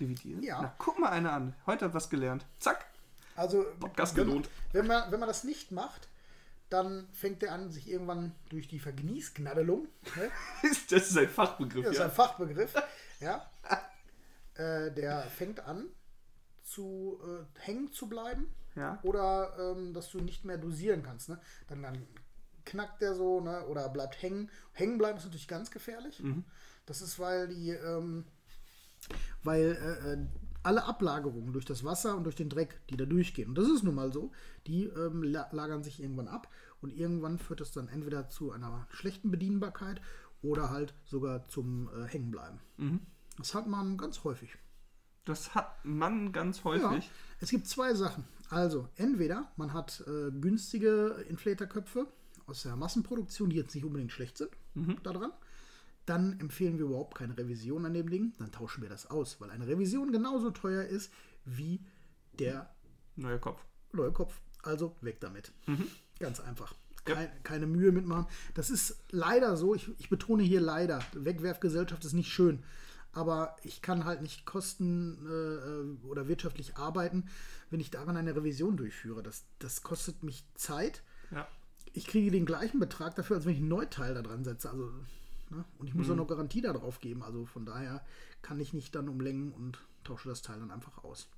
[0.00, 0.42] revidieren?
[0.42, 0.62] Ja.
[0.62, 1.54] Na, guck mal einer an.
[1.66, 2.46] Heute hat was gelernt.
[2.58, 2.86] Zack.
[3.34, 4.48] Also, Podcast gelohnt.
[4.72, 6.08] Wenn man, wenn man das nicht macht,
[6.70, 9.88] dann fängt er an, sich irgendwann durch die Vergniesknaddelung.
[10.16, 10.30] Ne?
[10.90, 11.84] das ist ein Fachbegriff.
[11.84, 12.74] Das ist ein Fachbegriff.
[13.20, 13.48] ja.
[14.58, 15.84] Äh, der fängt an,
[16.62, 18.50] zu äh, hängen zu bleiben.
[18.74, 18.98] Ja.
[19.02, 21.28] Oder ähm, dass du nicht mehr dosieren kannst.
[21.28, 21.38] Ne?
[21.68, 22.06] Dann, dann
[22.64, 23.66] knackt der so ne?
[23.66, 24.50] oder bleibt hängen.
[24.72, 26.20] Hängen bleiben ist natürlich ganz gefährlich.
[26.20, 26.44] Mhm.
[26.86, 28.24] Das ist, weil die ähm,
[29.42, 30.26] weil äh, äh,
[30.62, 33.84] alle Ablagerungen durch das Wasser und durch den Dreck, die da durchgehen, und das ist
[33.84, 34.32] nun mal so,
[34.66, 36.48] die ähm, lagern sich irgendwann ab
[36.80, 40.00] und irgendwann führt es dann entweder zu einer schlechten Bedienbarkeit
[40.42, 42.58] oder halt sogar zum äh, Hängenbleiben.
[42.78, 43.00] Mhm.
[43.38, 44.56] Das hat man ganz häufig.
[45.24, 47.04] Das hat man ganz häufig.
[47.06, 48.24] Ja, es gibt zwei Sachen.
[48.48, 52.06] Also, entweder man hat äh, günstige Inflatorköpfe
[52.46, 55.02] aus der Massenproduktion, die jetzt nicht unbedingt schlecht sind, mhm.
[55.02, 55.32] daran
[56.06, 58.32] dann empfehlen wir überhaupt keine Revision an dem Ding.
[58.38, 61.12] Dann tauschen wir das aus, weil eine Revision genauso teuer ist
[61.44, 61.84] wie
[62.38, 62.74] der
[63.16, 63.64] neue Kopf.
[63.92, 64.40] Neue Kopf.
[64.62, 65.52] Also weg damit.
[65.66, 65.86] Mhm.
[66.18, 66.74] Ganz einfach.
[67.04, 68.26] Kein, keine Mühe mitmachen.
[68.54, 72.64] Das ist leider so, ich, ich betone hier leider, Wegwerfgesellschaft ist nicht schön.
[73.12, 77.28] Aber ich kann halt nicht kosten äh, oder wirtschaftlich arbeiten,
[77.70, 79.22] wenn ich daran eine Revision durchführe.
[79.22, 81.02] Das, das kostet mich Zeit.
[81.30, 81.48] Ja.
[81.92, 84.68] Ich kriege den gleichen Betrag dafür, als wenn ich ein Neuteil da dran setze.
[84.68, 84.90] Also,
[85.50, 85.64] ne?
[85.78, 86.12] Und ich muss Mhm.
[86.12, 87.22] auch noch Garantie darauf geben.
[87.22, 88.04] Also von daher
[88.42, 91.28] kann ich nicht dann umlängen und tausche das Teil dann einfach aus.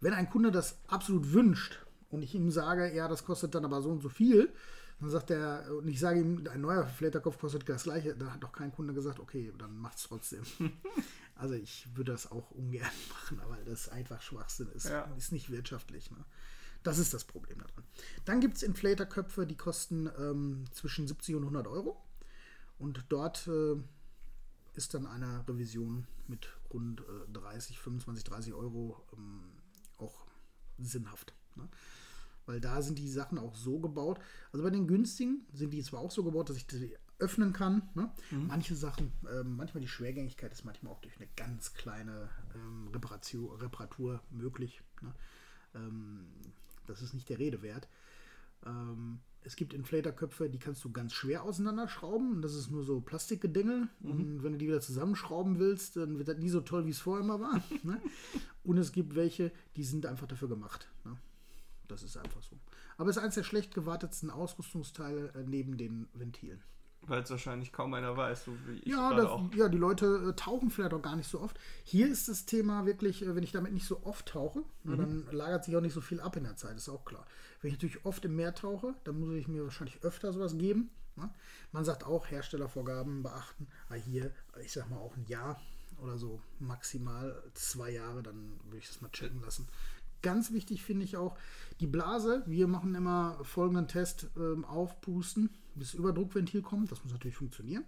[0.00, 1.78] Wenn ein Kunde das absolut wünscht
[2.10, 4.52] und ich ihm sage, ja, das kostet dann aber so und so viel,
[5.00, 8.42] dann sagt er, und ich sage ihm, ein neuer Flaterkopf kostet das gleiche, dann hat
[8.42, 10.42] doch kein Kunde gesagt, okay, dann macht es trotzdem.
[11.36, 14.88] also ich würde das auch ungern machen, aber das einfach Schwachsinn ist.
[14.88, 15.02] Ja.
[15.16, 16.10] Ist nicht wirtschaftlich.
[16.10, 16.24] Ne?
[16.82, 17.84] Das ist das Problem daran.
[18.24, 22.00] Dann gibt es Inflatorköpfe, die kosten ähm, zwischen 70 und 100 Euro.
[22.82, 23.76] Und dort äh,
[24.74, 29.44] ist dann eine Revision mit rund äh, 30, 25, 30 Euro ähm,
[29.98, 30.26] auch
[30.78, 31.32] sinnhaft.
[31.54, 31.68] Ne?
[32.44, 34.18] Weil da sind die Sachen auch so gebaut.
[34.50, 37.88] Also bei den günstigen sind die zwar auch so gebaut, dass ich die öffnen kann.
[37.94, 38.10] Ne?
[38.32, 43.60] Manche Sachen, ähm, manchmal die Schwergängigkeit ist manchmal auch durch eine ganz kleine ähm, Reparation,
[43.60, 44.82] Reparatur möglich.
[45.02, 45.14] Ne?
[45.76, 46.26] Ähm,
[46.88, 47.86] das ist nicht der Rede wert.
[48.66, 52.42] Ähm, es gibt Inflatorköpfe, die kannst du ganz schwer auseinanderschrauben.
[52.42, 53.88] Das ist nur so Plastikgedingel.
[54.02, 57.00] Und wenn du die wieder zusammenschrauben willst, dann wird das nie so toll, wie es
[57.00, 57.62] vorher immer war.
[57.82, 58.00] ne?
[58.64, 60.88] Und es gibt welche, die sind einfach dafür gemacht.
[61.04, 61.16] Ne?
[61.88, 62.56] Das ist einfach so.
[62.96, 66.62] Aber es ist eines der schlecht gewartetsten Ausrüstungsteile äh, neben den Ventilen.
[67.04, 69.52] Weil es wahrscheinlich kaum einer weiß, so wie ich Ja, das, auch.
[69.54, 71.58] ja, die Leute äh, tauchen vielleicht auch gar nicht so oft.
[71.82, 75.26] Hier ist das Thema wirklich, äh, wenn ich damit nicht so oft tauche, na, dann
[75.32, 77.26] lagert sich auch nicht so viel ab in der Zeit, ist auch klar.
[77.60, 80.90] Wenn ich natürlich oft im Meer tauche, dann muss ich mir wahrscheinlich öfter sowas geben.
[81.16, 81.28] Ne?
[81.72, 83.66] Man sagt auch, Herstellervorgaben beachten.
[83.88, 84.30] Aber hier,
[84.62, 85.60] ich sag mal auch ein Jahr
[86.00, 89.68] oder so, maximal zwei Jahre, dann würde ich das mal checken lassen.
[90.22, 91.36] Ganz wichtig finde ich auch
[91.80, 92.44] die Blase.
[92.46, 96.90] Wir machen immer folgenden Test ähm, aufpusten, bis Überdruckventil kommt.
[96.90, 97.84] Das muss natürlich funktionieren.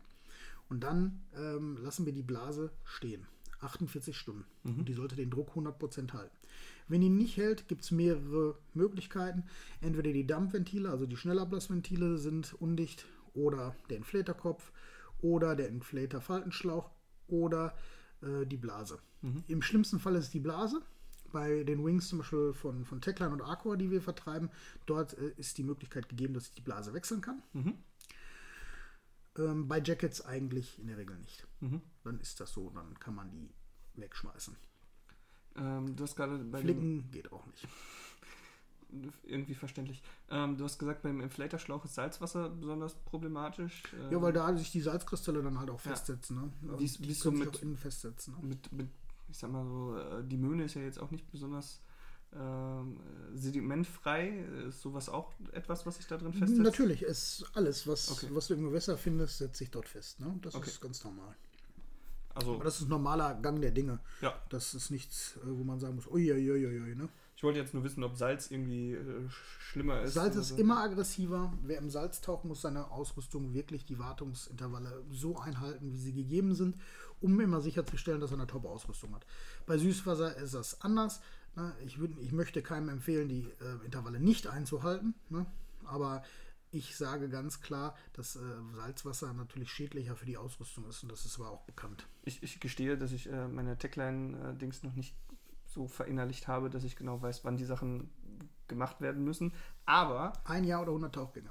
[0.69, 3.27] Und dann ähm, lassen wir die Blase stehen.
[3.61, 4.45] 48 Stunden.
[4.63, 6.37] Und die sollte den Druck 100% halten.
[6.87, 9.45] Wenn die nicht hält, gibt es mehrere Möglichkeiten.
[9.81, 14.71] Entweder die Dampfventile, also die Schnellablassventile sind undicht oder der Inflatorkopf
[15.23, 16.91] oder der Inflator-Faltenschlauch
[17.29, 17.75] oder
[18.21, 18.99] äh, die Blase.
[19.49, 20.83] Im schlimmsten Fall ist es die Blase.
[21.35, 24.51] Bei den Wings zum Beispiel von, von Techline und Accor, die wir vertreiben,
[24.87, 27.43] dort äh, ist die Möglichkeit gegeben, dass ich die Blase wechseln kann.
[29.37, 31.45] Ähm, bei Jackets eigentlich in der Regel nicht.
[32.05, 33.51] Dann ist das so, dann kann man die
[34.01, 34.55] wegschmeißen.
[35.57, 37.67] Ähm, du hast gerade bei Flicken geht auch nicht.
[39.25, 40.03] irgendwie verständlich.
[40.31, 43.83] Ähm, du hast gesagt, beim Inflatorschlauch ist Salzwasser besonders problematisch.
[43.99, 45.91] Ähm, Ja, weil da sich die Salzkristalle dann halt auch Ja.
[45.91, 46.37] festsetzen.
[46.37, 46.53] Ne?
[46.71, 48.35] Und Wie die wie so können sich mit- auch innen festsetzen.
[48.41, 48.47] Ne?
[48.47, 48.89] mit, mit,
[49.35, 51.81] ich sag mal so, äh, die Möhne ist ja jetzt auch nicht besonders
[52.37, 54.29] ähm, äh, sedimentfrei.
[54.69, 56.63] Ist sowas auch etwas, was sich da drin festsetzt?
[56.63, 58.29] Natürlich ist alles, was, Okay.
[58.31, 60.21] was du im Gewässer findest, setzt sich dort fest.
[60.21, 60.39] Ne?
[60.43, 60.71] Das Okay.
[60.71, 61.35] ist ganz normal.
[62.37, 63.99] Also, Aber das ist ein normaler Gang der Dinge.
[64.21, 64.41] ja.
[64.51, 66.95] Das ist nichts, äh, wo man sagen muss, uiuiuiui.
[66.95, 67.09] Ne?
[67.37, 70.15] Ich wollte jetzt nur wissen, ob Salz irgendwie äh, sch- schlimmer ist.
[70.15, 70.57] Salz ist so.
[70.57, 71.53] immer aggressiver.
[71.63, 76.55] Wer im Salz taucht, muss seine Ausrüstung wirklich die Wartungsintervalle so einhalten, wie sie gegeben
[76.55, 76.77] sind,
[77.25, 79.25] um immer sicherzustellen, dass er eine Top-Ausrüstung hat.
[79.65, 81.23] Bei Süßwasser ist das anders.
[81.57, 81.73] Ne?
[81.87, 85.15] Ich, würd, ich möchte keinem empfehlen, die äh, Intervalle nicht einzuhalten.
[85.31, 85.47] Ne?
[85.85, 86.23] Aber
[86.71, 88.41] ich sage ganz klar, dass äh,
[88.75, 92.07] Salzwasser natürlich schädlicher für die Ausrüstung ist und das ist aber auch bekannt.
[92.25, 95.15] Ich, ich gestehe, dass ich äh, meine Techline-Dings noch nicht
[95.67, 98.11] so verinnerlicht habe, dass ich genau weiß, wann die Sachen
[98.69, 99.53] gemacht werden müssen.
[99.87, 101.51] Aber Ein Jahr oder 100 Tauchgänge.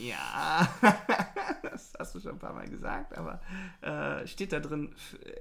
[0.00, 0.68] Ja,
[1.62, 3.40] das hast du schon ein paar Mal gesagt, aber
[3.80, 4.94] äh, steht da drin,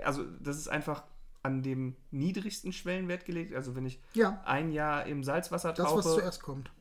[0.04, 1.04] also das ist einfach
[1.44, 3.54] an dem niedrigsten Schwellenwert gelegt.
[3.56, 5.98] Also wenn ich Ja, ein Jahr im Salzwasser das, tauche.
[6.00, 6.72] was zuerst kommt.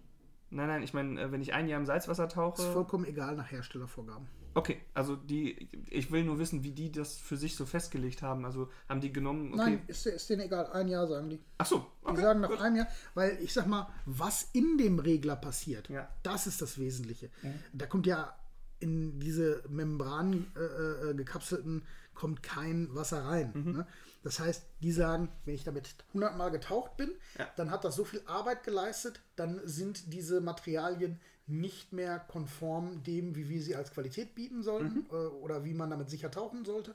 [0.51, 2.63] Nein, nein, ich meine, äh, wenn ich ein Jahr im Salzwasser Ist tauche.
[2.73, 4.27] vollkommen egal nach Herstellervorgaben.
[4.57, 8.47] Okay, also die, ich will nur wissen, wie die das für sich so festgelegt haben.
[8.47, 9.57] Also haben die genommen, okay.
[9.73, 10.67] Nein, ist, ist denen egal.
[10.73, 11.39] Ein Jahr sagen die.
[11.59, 12.61] Ach so, Die okay, sagen nach gut.
[12.63, 16.09] einem Jahr, weil ich sag mal, was in dem Regler passiert, Ja.
[16.23, 17.29] das ist das Wesentliche.
[17.75, 18.35] Da kommt ja
[18.79, 23.51] in diese Membran äh, äh, gekapselten kommt kein Wasser rein.
[23.55, 23.73] Mhm.
[23.73, 23.87] Ne?
[24.23, 27.47] Das heißt, die sagen, wenn ich damit 100 Mal getaucht bin, Ja.
[27.57, 33.37] dann hat das so viel Arbeit geleistet, dann sind diese Materialien nicht mehr konform dem,
[33.37, 36.95] wie wir sie als Qualität bieten sollten äh, oder wie man damit sicher tauchen sollte.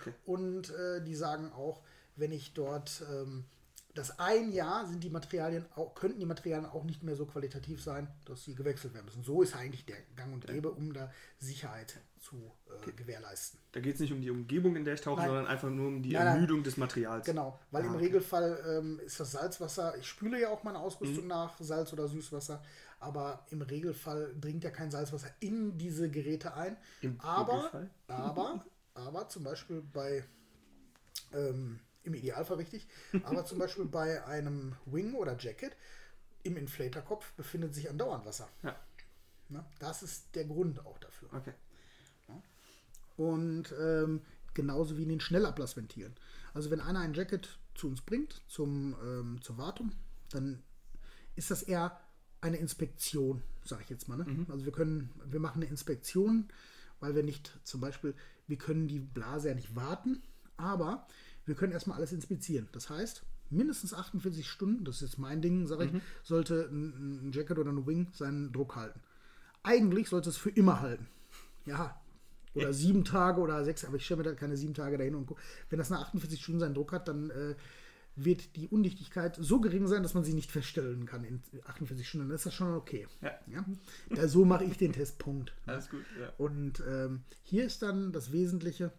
[0.00, 0.12] Okay.
[0.24, 1.82] Und äh, die sagen auch,
[2.16, 3.44] wenn ich dort ähm,
[3.94, 7.82] das ein Jahr sind die Materialien auch, könnten die Materialien auch nicht mehr so qualitativ
[7.82, 9.22] sein, dass sie gewechselt werden müssen.
[9.22, 12.92] So ist eigentlich der Gang und Gäbe, um da Sicherheit zu äh, okay.
[12.96, 13.60] gewährleisten.
[13.72, 15.28] Da geht es nicht um die Umgebung, in der ich tauche, nein.
[15.28, 16.64] sondern einfach nur um die nein, Ermüdung nein.
[16.64, 17.26] des Materials.
[17.26, 18.04] Genau, weil ah, im okay.
[18.04, 21.30] Regelfall ähm, ist das Salzwasser, ich spüle ja auch meine Ausrüstung mhm.
[21.30, 22.62] nach Salz- oder Süßwasser,
[23.02, 26.76] aber im Regelfall dringt ja kein Salzwasser in diese Geräte ein.
[27.00, 27.90] Im aber, Regelfall?
[28.06, 30.24] aber, aber zum Beispiel bei
[31.32, 32.86] ähm, im Idealfall richtig.
[33.24, 35.76] Aber zum Beispiel bei einem Wing oder Jacket
[36.42, 38.48] im Inflatorkopf befindet sich andauernd Wasser.
[38.62, 38.76] Ja.
[39.48, 41.28] Na, das ist der Grund auch dafür.
[41.32, 41.52] Okay.
[42.28, 42.42] Ja.
[43.16, 44.22] Und ähm,
[44.54, 46.14] genauso wie in den Schnellablassventilen.
[46.54, 49.92] Also wenn einer ein Jacket zu uns bringt, zum, ähm, zur Wartung,
[50.30, 50.62] dann
[51.36, 51.98] ist das eher
[52.42, 54.18] eine Inspektion, sage ich jetzt mal.
[54.18, 54.24] Ne?
[54.24, 54.46] Mhm.
[54.50, 56.48] Also wir können, wir machen eine Inspektion,
[57.00, 58.14] weil wir nicht zum Beispiel,
[58.46, 60.22] wir können die Blase ja nicht warten,
[60.56, 61.06] aber
[61.46, 62.68] wir können erstmal alles inspizieren.
[62.72, 66.00] Das heißt, mindestens 48 Stunden, das ist jetzt mein Ding, sage ich, mhm.
[66.22, 69.00] sollte ein, ein, Jacket oder ein Wing seinen Druck halten.
[69.62, 71.06] Eigentlich sollte es für immer halten.
[71.64, 72.00] Ja,
[72.54, 72.72] oder ja.
[72.72, 75.40] sieben Tage oder sechs, aber ich stelle mir da keine sieben Tage dahin und gucke.
[75.70, 77.54] Wenn das nach 48 Stunden seinen Druck hat, dann äh,
[78.14, 82.28] wird die Undichtigkeit so gering sein, dass man sie nicht feststellen kann in 48 Stunden.
[82.28, 83.06] Dann ist das schon okay.
[83.22, 83.32] Ja.
[83.46, 83.64] ja?
[84.10, 85.54] Da, so mache ich den Testpunkt.
[85.66, 86.32] Alles gut, ja.
[86.36, 88.92] Und ähm, hier ist dann das Wesentliche,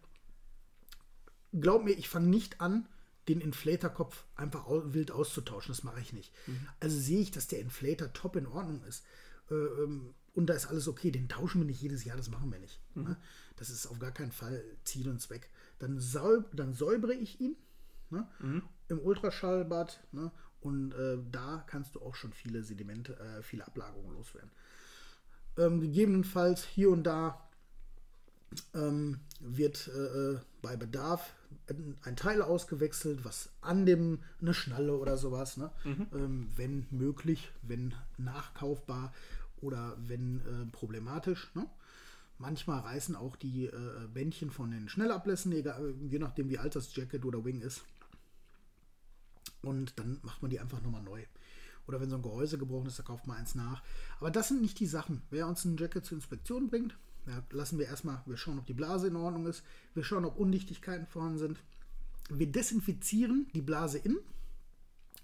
[1.52, 2.88] glaub mir, ich fange nicht an,
[3.28, 5.72] den Inflatorkopf einfach wild auszutauschen.
[5.72, 6.32] Das mache ich nicht.
[6.46, 6.68] Mhm.
[6.80, 9.04] Also sehe ich, dass der Inflator top in Ordnung ist.
[9.50, 11.10] Äh, ähm, und da ist alles okay.
[11.10, 12.80] Den tauschen wir nicht jedes Jahr, das machen wir nicht.
[12.94, 13.04] Mhm.
[13.04, 13.16] Ne?
[13.56, 15.48] Das ist auf gar keinen Fall Ziel und Zweck.
[15.78, 17.56] Dann, säub, dann säubere ich ihn
[18.14, 18.26] ne?
[18.40, 18.62] mhm.
[18.88, 20.30] im Ultraschallbad ne?
[20.60, 24.50] und äh, da kannst du auch schon viele Sedimente, äh, viele Ablagerungen loswerden.
[25.56, 27.40] Ähm, gegebenenfalls hier und da
[28.74, 31.34] ähm, wird äh, bei Bedarf
[32.02, 35.70] ein Teil ausgewechselt, was an dem, eine Schnalle oder sowas, ne?
[35.84, 36.06] Mhm.
[36.12, 39.12] Ähm, wenn möglich, wenn nachkaufbar
[39.60, 41.50] oder wenn äh, problematisch.
[41.54, 41.66] Ne?
[42.38, 43.72] Manchmal reißen auch die äh,
[44.12, 47.82] Bändchen von den Schnellablässen, egal, je nachdem wie alt das Jacket oder Wing ist.
[49.64, 51.24] Und dann macht man die einfach nochmal neu.
[51.86, 53.82] Oder wenn so ein Gehäuse gebrochen ist, da kauft man eins nach.
[54.18, 55.22] Aber das sind nicht die Sachen.
[55.30, 56.96] Wer uns ein Jacket zur Inspektion bringt,
[57.50, 61.06] lassen wir erstmal, wir schauen, ob die Blase in Ordnung ist, wir schauen, ob Undichtigkeiten
[61.06, 61.62] vorhanden sind.
[62.30, 64.18] Wir desinfizieren die Blase innen,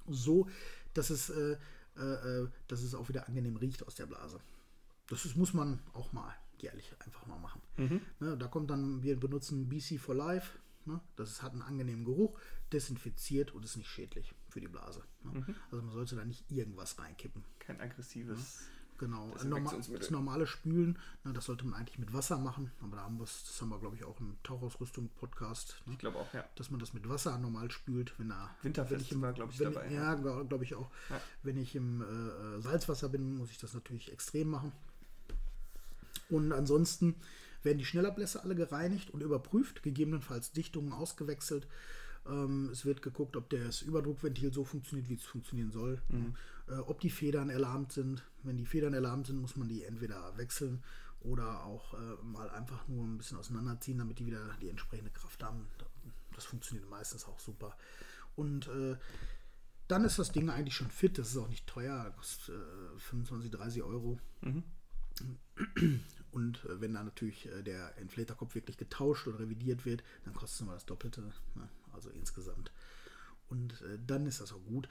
[0.07, 0.49] so
[0.95, 1.57] dass es, äh,
[1.97, 4.41] äh, dass es auch wieder angenehm riecht aus der Blase.
[5.09, 7.63] Das ist, muss man auch mal jährlich einfach mal machen.
[7.77, 8.01] Mhm.
[8.21, 12.39] Ne, da kommt dann, wir benutzen BC for Life, ne, das hat einen angenehmen Geruch,
[12.73, 15.03] desinfiziert und ist nicht schädlich für die Blase.
[15.23, 15.41] Ne.
[15.41, 15.55] Mhm.
[15.71, 17.45] Also man sollte da nicht irgendwas reinkippen.
[17.59, 18.61] Kein aggressives.
[19.01, 23.05] Genau, das, das normale Spülen, ne, das sollte man eigentlich mit Wasser machen, aber da
[23.05, 25.81] haben wir das haben wir, glaube ich, auch im Tauchausrüstung-Podcast.
[25.87, 26.45] Ne, ich glaube auch, ja.
[26.57, 28.55] Dass man das mit Wasser normal spült, wenn er.
[28.61, 29.91] Winterfest war, glaube ich, wenn, dabei.
[29.91, 30.91] Ja, glaube glaub ich auch.
[31.09, 31.19] Ja.
[31.43, 34.71] Wenn ich im äh, Salzwasser bin, muss ich das natürlich extrem machen.
[36.29, 37.15] Und ansonsten
[37.63, 41.67] werden die Schnellablässe alle gereinigt und überprüft, gegebenenfalls Dichtungen ausgewechselt.
[42.27, 46.01] Ähm, es wird geguckt, ob das Überdruckventil so funktioniert, wie es funktionieren soll.
[46.09, 46.35] Mhm.
[46.69, 48.23] Äh, ob die Federn erlahmt sind.
[48.43, 50.83] Wenn die Federn erlahmt sind, muss man die entweder wechseln
[51.21, 55.43] oder auch äh, mal einfach nur ein bisschen auseinanderziehen, damit die wieder die entsprechende Kraft
[55.43, 55.67] haben.
[56.35, 57.77] Das funktioniert meistens auch super.
[58.37, 58.97] Und äh,
[59.89, 61.19] dann ist das Ding eigentlich schon fit.
[61.19, 64.19] Das ist auch nicht teuer, kostet äh, 25, 30 Euro.
[64.41, 64.63] Mhm.
[66.33, 70.55] Und äh, wenn dann natürlich äh, der Inflatorkopf wirklich getauscht oder revidiert wird, dann kostet
[70.55, 71.23] es nochmal das Doppelte.
[71.55, 71.69] Ne?
[72.01, 72.73] Also insgesamt.
[73.49, 74.89] Und äh, dann ist das auch gut.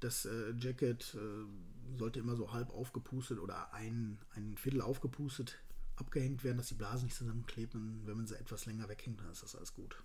[0.00, 5.58] Das äh, Jacket äh, sollte immer so halb aufgepustet oder ein, ein Viertel aufgepustet
[5.96, 8.00] abgehängt werden, dass die Blasen nicht zusammenkleben.
[8.00, 9.96] Und wenn man sie etwas länger weghängt, dann ist das alles gut.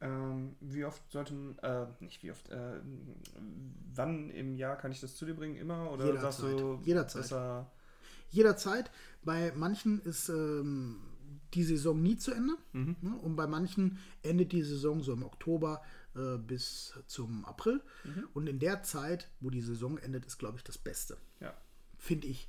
[0.00, 2.80] Ähm, wie oft sollten, äh, nicht wie oft, äh,
[3.94, 5.56] wann im Jahr kann ich das zu dir bringen?
[5.56, 5.90] Immer?
[5.90, 6.32] Oder Jederzeit.
[6.32, 7.66] sagst du, Jederzeit.
[8.30, 8.90] Jederzeit.
[9.24, 11.00] Bei manchen ist ähm,
[11.56, 12.54] die Saison nie zu Ende.
[12.72, 12.96] Mhm.
[13.00, 13.16] Ne?
[13.16, 15.82] Und bei manchen endet die Saison so im Oktober
[16.14, 17.82] äh, bis zum April.
[18.04, 18.28] Mhm.
[18.34, 21.16] Und in der Zeit, wo die Saison endet, ist, glaube ich, das Beste.
[21.40, 21.54] Ja.
[21.98, 22.48] Finde ich.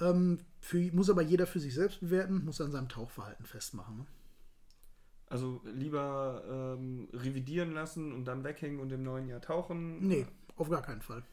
[0.00, 3.98] Ähm, für, muss aber jeder für sich selbst bewerten, muss an seinem Tauchverhalten festmachen.
[3.98, 4.06] Ne?
[5.28, 10.06] Also lieber ähm, revidieren lassen und dann weghängen und im neuen Jahr tauchen?
[10.06, 11.24] Nee, auf gar keinen Fall.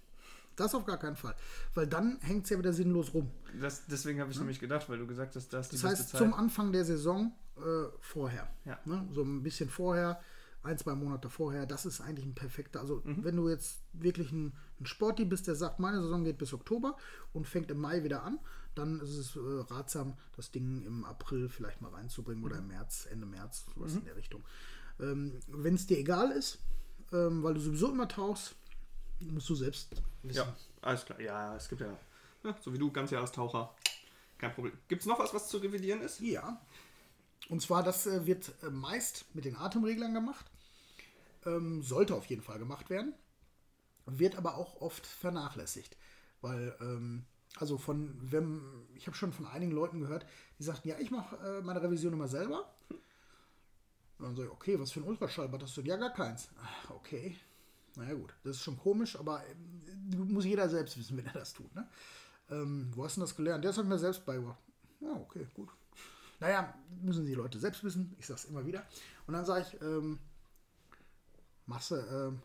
[0.56, 1.36] Das auf gar keinen Fall.
[1.74, 3.32] Weil dann hängt es ja wieder sinnlos rum.
[3.60, 4.42] Das, deswegen habe ich ja?
[4.42, 8.50] nämlich gedacht, weil du gesagt hast, das Das heißt, zum Anfang der Saison äh, vorher.
[8.66, 8.80] Ja.
[8.86, 9.08] Ne?
[9.12, 10.20] So ein bisschen vorher,
[10.64, 11.66] ein, zwei Monate vorher.
[11.66, 12.80] Das ist eigentlich ein perfekter.
[12.80, 13.24] Also, mhm.
[13.24, 16.98] wenn du jetzt wirklich ein, ein Sporty bist, der sagt, meine Saison geht bis Oktober
[17.34, 18.40] und fängt im Mai wieder an,
[18.76, 22.46] dann ist es äh, ratsam, das Ding im April vielleicht mal reinzubringen mhm.
[22.46, 24.00] oder im März, Ende März, sowas mhm.
[24.00, 24.44] in der Richtung.
[25.00, 26.60] Ähm, wenn es dir egal ist,
[27.12, 28.56] ähm, weil du sowieso immer tauchst,
[29.32, 29.90] Musst du selbst
[30.24, 30.38] wissen.
[30.38, 31.20] Ja, alles klar.
[31.20, 31.98] Ja, es gibt ja,
[32.44, 33.74] ja so wie du, Ganzjahrestaucher.
[34.38, 34.78] Kein Problem.
[34.88, 36.20] Gibt es noch was, was zu revidieren ist?
[36.20, 36.62] Ja.
[37.50, 40.46] Und zwar, das äh, wird äh, meist mit den Atemreglern gemacht.
[41.46, 43.14] Ähm, sollte auf jeden Fall gemacht werden.
[44.06, 45.98] Wird aber auch oft vernachlässigt.
[46.42, 47.26] Weil, ähm,
[47.58, 48.62] also von, wenn,
[48.96, 50.26] ich habe schon von einigen Leuten gehört,
[50.60, 52.74] die sagten, ja, ich mache äh, meine Revision immer selber.
[52.90, 55.82] Und dann sage ich, okay, was für ein Ultraschallbad hast du?
[55.82, 56.50] Ja, gar keins.
[56.62, 57.36] Ach, okay.
[57.96, 61.54] Naja gut, das ist schon komisch, aber äh, muss jeder selbst wissen, wenn er das
[61.54, 61.74] tut.
[61.76, 61.88] Ne?
[62.50, 63.64] Ähm, wo hast du das gelernt?
[63.64, 64.60] Der hat mir selbst beigebracht.
[65.00, 65.70] Ja, okay, gut.
[66.40, 68.16] Naja, müssen die Leute selbst wissen.
[68.20, 68.86] Ich sage es immer wieder.
[69.28, 70.20] Und dann sage ich, ähm,
[71.68, 72.42] du, ähm,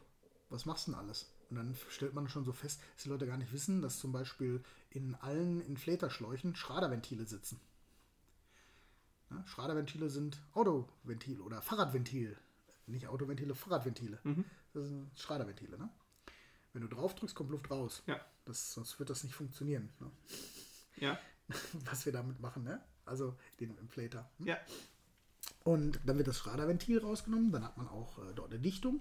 [0.50, 1.32] was machst du denn alles?
[1.50, 4.12] Und dann stellt man schon so fest, dass die Leute gar nicht wissen, dass zum
[4.12, 7.60] Beispiel in allen Inflatorschläuchen Schraderventile sitzen.
[9.30, 12.36] Ja, Schraderventile sind Autoventile oder Fahrradventil.
[12.86, 14.18] Nicht Autoventile, Fahrradventile.
[14.22, 14.44] Mhm.
[14.72, 15.78] Das sind Schraderventile.
[15.78, 15.88] Ne?
[16.72, 18.02] Wenn du drauf drückst, kommt Luft raus.
[18.06, 18.20] Ja.
[18.44, 19.90] Das, sonst wird das nicht funktionieren.
[20.00, 20.10] Ne?
[20.96, 21.18] Ja.
[21.84, 22.82] Was wir damit machen, ne?
[23.04, 24.28] Also den Inflator.
[24.38, 24.46] Hm?
[24.46, 24.58] Ja.
[25.64, 29.00] Und dann wird das Schraderventil rausgenommen, dann hat man auch äh, dort eine Dichtung.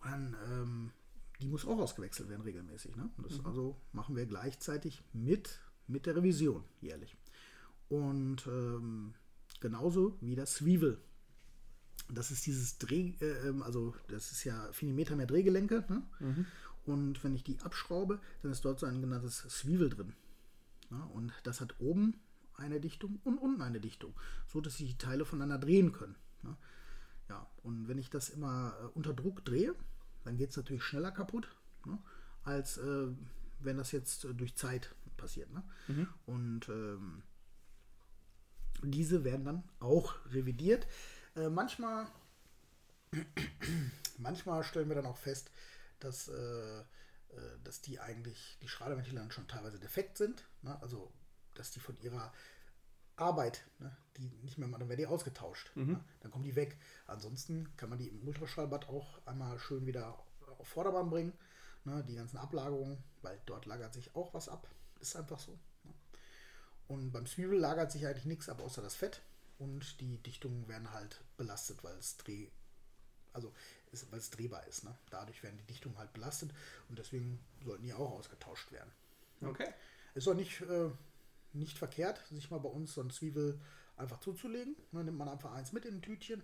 [0.00, 0.92] Und dann, ähm,
[1.40, 2.96] die muss auch ausgewechselt werden regelmäßig.
[2.96, 3.10] Ne?
[3.16, 7.16] Und das also machen wir gleichzeitig mit, mit der Revision jährlich.
[7.88, 9.14] Und ähm,
[9.60, 11.00] genauso wie das Swivel.
[12.10, 15.84] Das ist dieses Dreh, äh, ähm, also das ist ja viele Meter mehr Drehgelenke.
[15.88, 16.02] Ne?
[16.86, 20.14] Und wenn ich die abschraube, dann ist dort so ein genanntes Swivel drin.
[20.90, 22.14] Ja, und das hat oben
[22.54, 24.14] eine Dichtung und unten eine Dichtung,
[24.46, 26.16] so dass sich die Teile voneinander drehen können.
[26.42, 26.56] Ja,
[27.28, 29.74] ja und wenn ich das immer äh, unter Druck drehe,
[30.24, 31.48] dann geht es natürlich schneller kaputt,
[31.84, 31.98] ne,
[32.42, 33.08] als äh,
[33.60, 35.52] wenn das jetzt äh, durch Zeit passiert.
[35.52, 35.62] Ne?
[36.26, 37.22] Und ähm,
[38.82, 40.86] diese werden dann auch revidiert.
[41.38, 42.06] Äh, manchmal,
[44.18, 45.50] manchmal stellen wir dann auch fest,
[46.00, 46.84] dass, äh, äh,
[47.64, 50.44] dass die eigentlich, die Schraderventile dann schon teilweise defekt sind.
[50.62, 50.80] Ne?
[50.82, 51.12] Also,
[51.54, 52.32] dass die von ihrer
[53.16, 53.96] Arbeit, ne?
[54.16, 55.70] die nicht mehr, dann werden die ausgetauscht.
[55.74, 56.04] Ne?
[56.20, 56.76] Dann kommen die weg.
[57.06, 60.18] Ansonsten kann man die im Ultraschallbad auch einmal schön wieder
[60.58, 61.32] auf Vorderbahn bringen.
[61.84, 62.04] Ne?
[62.04, 64.68] Die ganzen Ablagerungen, weil dort lagert sich auch was ab.
[65.00, 65.58] Ist einfach so.
[65.84, 65.94] Ne?
[66.88, 69.20] Und beim Zwiebel lagert sich eigentlich nichts ab, außer das Fett.
[69.58, 72.48] Und die Dichtungen werden halt belastet, weil es dreh,
[73.32, 73.52] also
[74.10, 74.84] weil es drehbar ist.
[74.84, 74.96] Ne?
[75.10, 76.52] Dadurch werden die Dichtungen halt belastet
[76.88, 78.92] und deswegen sollten die auch ausgetauscht werden.
[79.42, 79.68] Okay.
[80.14, 80.90] Ist auch nicht, äh,
[81.52, 83.60] nicht verkehrt, sich mal bei uns so ein Zwiebel
[83.96, 84.76] einfach zuzulegen.
[84.92, 86.42] Dann nimmt man einfach eins mit in ein Tütchen.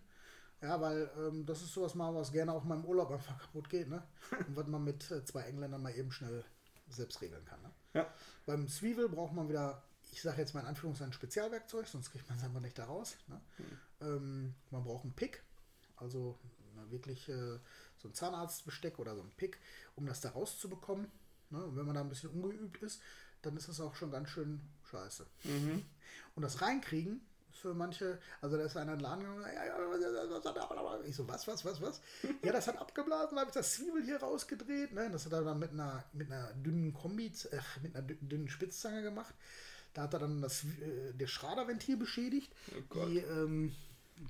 [0.61, 3.69] Ja, weil ähm, das ist sowas mal, was gerne auch mal im Urlaub einfach kaputt
[3.69, 3.89] geht.
[3.89, 4.03] Ne?
[4.49, 6.45] Und was man mit äh, zwei Engländern mal eben schnell
[6.89, 7.61] selbst regeln kann.
[7.63, 7.71] Ne?
[7.95, 8.15] Ja.
[8.47, 12.39] Beim Zwiebel braucht man wieder, ich sage jetzt mal in Anführungszeichen Spezialwerkzeug, sonst kriegt man
[12.39, 13.17] es einfach nicht da raus.
[13.27, 13.41] Ne?
[14.01, 15.43] Ähm, man braucht einen Pick,
[15.97, 16.39] also
[16.91, 17.59] wirklich äh,
[17.99, 19.59] so ein Zahnarztbesteck oder so ein Pick,
[19.97, 21.11] um das da rauszubekommen.
[21.51, 21.65] Ne?
[21.65, 23.01] Und wenn man da ein bisschen ungeübt ist,
[23.43, 25.27] dann ist das auch schon ganz schön scheiße.
[26.35, 27.21] Und das Reinkriegen
[27.53, 31.15] für manche, also da ist einer in den Laden gegangen, ja, ja, was hat ich
[31.17, 32.01] so, was, was, was, was?
[32.43, 35.09] Ja, das hat abgeblasen, da habe ich das Zwiebel hier rausgedreht, ne?
[35.11, 38.49] Das hat er dann mit einer, mit einer dünnen Kombi, äh, mit einer dü- dünnen
[38.49, 39.35] Spitzzange gemacht.
[39.95, 42.53] Da hat er dann das, äh, das Schraderventil beschädigt.
[42.93, 43.73] Oh die ähm,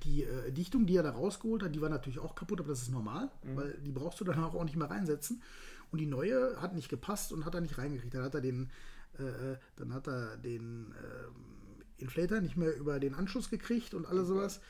[0.03, 2.83] die äh, Dichtung, die er da rausgeholt hat, die war natürlich auch kaputt, aber das
[2.83, 5.43] ist normal, weil die brauchst du dann auch nicht mehr reinsetzen.
[5.91, 8.15] Und die neue hat nicht gepasst und hat er nicht reingekriegt.
[8.15, 8.71] Dann hat er den,
[9.19, 11.35] äh, dann hat er den ähm,
[11.99, 14.61] Inflator nicht mehr über den Anschluss gekriegt und alles sowas.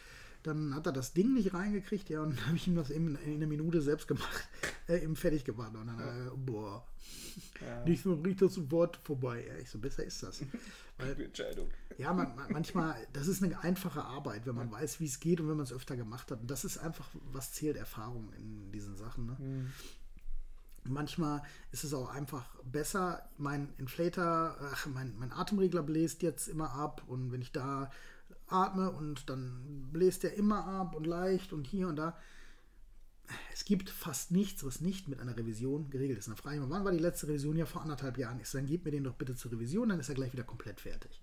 [0.43, 3.17] Dann hat er das Ding nicht reingekriegt, ja, und dann habe ich ihm das eben
[3.25, 4.49] in einer Minute selbst gemacht,
[4.89, 5.75] äh, eben fertig gemacht.
[5.75, 6.87] Und dann, hat er, boah,
[7.61, 7.85] Ja.
[7.87, 9.45] nicht so richtig sofort vorbei.
[9.47, 10.43] Ja, ich so, besser ist das.
[10.99, 11.69] Weil Entscheidung.
[11.99, 15.41] ja, man, man, manchmal, das ist eine einfache Arbeit, wenn man weiß, wie es geht
[15.41, 16.41] und wenn man es öfter gemacht hat.
[16.41, 19.27] Und das ist einfach, was zählt Erfahrung in diesen Sachen.
[19.27, 19.73] Ne?
[20.85, 21.43] Manchmal
[21.73, 27.03] ist es auch einfach besser, mein Inflator, ach, mein, mein Atemregler bläst jetzt immer ab
[27.09, 27.91] und wenn ich da
[28.49, 32.17] atme und dann bläst der immer ab und leicht und hier und da.
[33.53, 36.29] Es gibt fast nichts, was nicht mit einer Revision geregelt ist.
[36.29, 37.57] Dann frage ich mich, wann war die letzte Revision?
[37.57, 38.55] Ja, vor anderthalb Jahren ist.
[38.55, 41.21] Dann gebt mir den doch bitte zur Revision, dann ist er gleich wieder komplett fertig.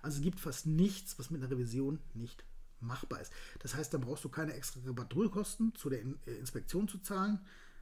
[0.00, 2.44] Also es gibt fast nichts, was mit einer Revision nicht
[2.80, 3.32] machbar ist.
[3.60, 7.40] Das heißt, dann brauchst du keine extra Reparaturkosten zu der In äh, Inspektion zu zahlen,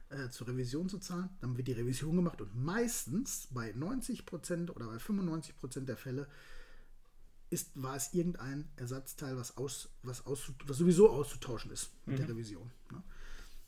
[0.09, 1.29] äh, zur Revision zu zahlen.
[1.39, 6.27] Dann wird die Revision gemacht und meistens bei 90% oder bei 95% der Fälle
[7.49, 12.29] ist, war es irgendein Ersatzteil, was, aus, was, aus, was sowieso auszutauschen ist mit der
[12.29, 12.71] Revision.
[12.91, 13.03] Ne?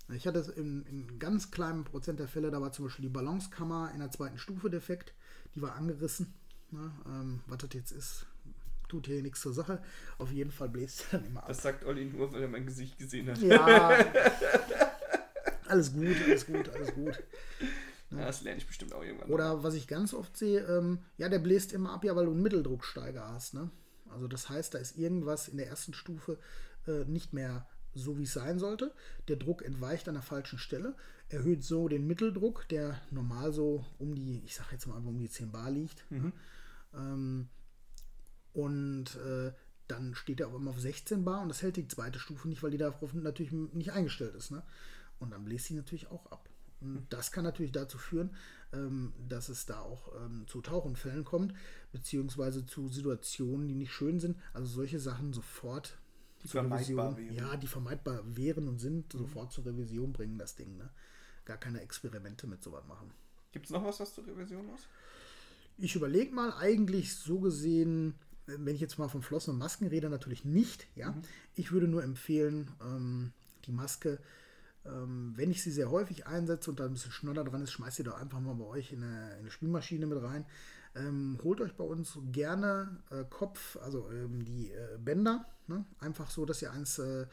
[0.10, 3.10] Ich hatte es in, in ganz kleinem Prozent der Fälle, da war zum Beispiel die
[3.10, 5.14] Balancekammer in der zweiten Stufe defekt,
[5.56, 6.34] die war angerissen.
[6.72, 6.91] Ne?
[7.08, 8.26] Ähm, was das jetzt ist,
[8.89, 9.82] tut hier nichts zur Sache.
[10.18, 11.47] Auf jeden Fall bläst es dann immer ab.
[11.47, 13.38] Das sagt Olli nur, weil er mein Gesicht gesehen hat.
[13.39, 13.89] Ja.
[15.68, 17.24] alles gut, alles gut, alles gut.
[18.12, 19.30] Ja, das lerne ich bestimmt auch irgendwann.
[19.30, 22.32] Oder was ich ganz oft sehe, ähm, ja, der bläst immer ab, ja, weil du
[22.32, 23.54] einen Mitteldrucksteiger hast.
[23.54, 23.72] Ne?
[24.10, 26.38] Also das heißt, da ist irgendwas in der ersten Stufe
[26.88, 28.94] äh, nicht mehr so, wie es sein sollte.
[29.28, 30.96] Der Druck entweicht an der falschen Stelle,
[31.30, 35.30] erhöht so den Mitteldruck, der normal so um die, ich sage jetzt mal um die
[35.30, 36.10] 10 Bar liegt.
[36.12, 36.34] Mhm.
[36.94, 37.50] Ähm,
[38.54, 39.52] und äh,
[39.88, 42.64] dann steht er auch immer auf 16 Bar und das hält die zweite Stufe nicht,
[42.64, 44.52] weil die darauf natürlich nicht eingestellt ist.
[44.52, 44.64] Ne?
[45.20, 46.50] Und dann bläst sie natürlich auch ab.
[46.84, 48.36] Und das kann natürlich dazu führen,
[48.74, 51.54] ähm, dass es da auch ähm, zu Tauchunfällen kommt,
[51.91, 54.38] beziehungsweise zu Situationen, die nicht schön sind.
[54.54, 55.98] Also solche Sachen sofort
[56.44, 57.36] die vermeidbar wären.
[57.36, 59.20] Ja, die vermeidbar wären und sind, mhm.
[59.20, 60.78] sofort zur Revision bringen, das Ding.
[60.78, 60.89] Ne?
[61.46, 63.12] Gar keine Experimente mit sowas machen.
[63.52, 64.88] Gibt es noch was, was zur Revision muss?
[65.78, 68.16] Ich überlege mal, eigentlich so gesehen,
[68.46, 70.88] wenn ich jetzt mal von Flossen und Masken rede, natürlich nicht.
[70.96, 71.12] Ja?
[71.12, 71.22] Mhm.
[71.56, 73.32] Ich würde nur empfehlen, ähm,
[73.66, 74.20] die Maske,
[74.86, 78.00] ähm, wenn ich sie sehr häufig einsetze und da ein bisschen Schnodder dran ist, schmeißt
[78.00, 80.46] ihr doch einfach mal bei euch in eine, in eine Spülmaschine mit rein.
[80.96, 85.86] Ähm, holt euch bei uns gerne äh, Kopf, also ähm, die äh, Bänder, ne?
[85.99, 87.26] einfach so, dass ihr eins äh,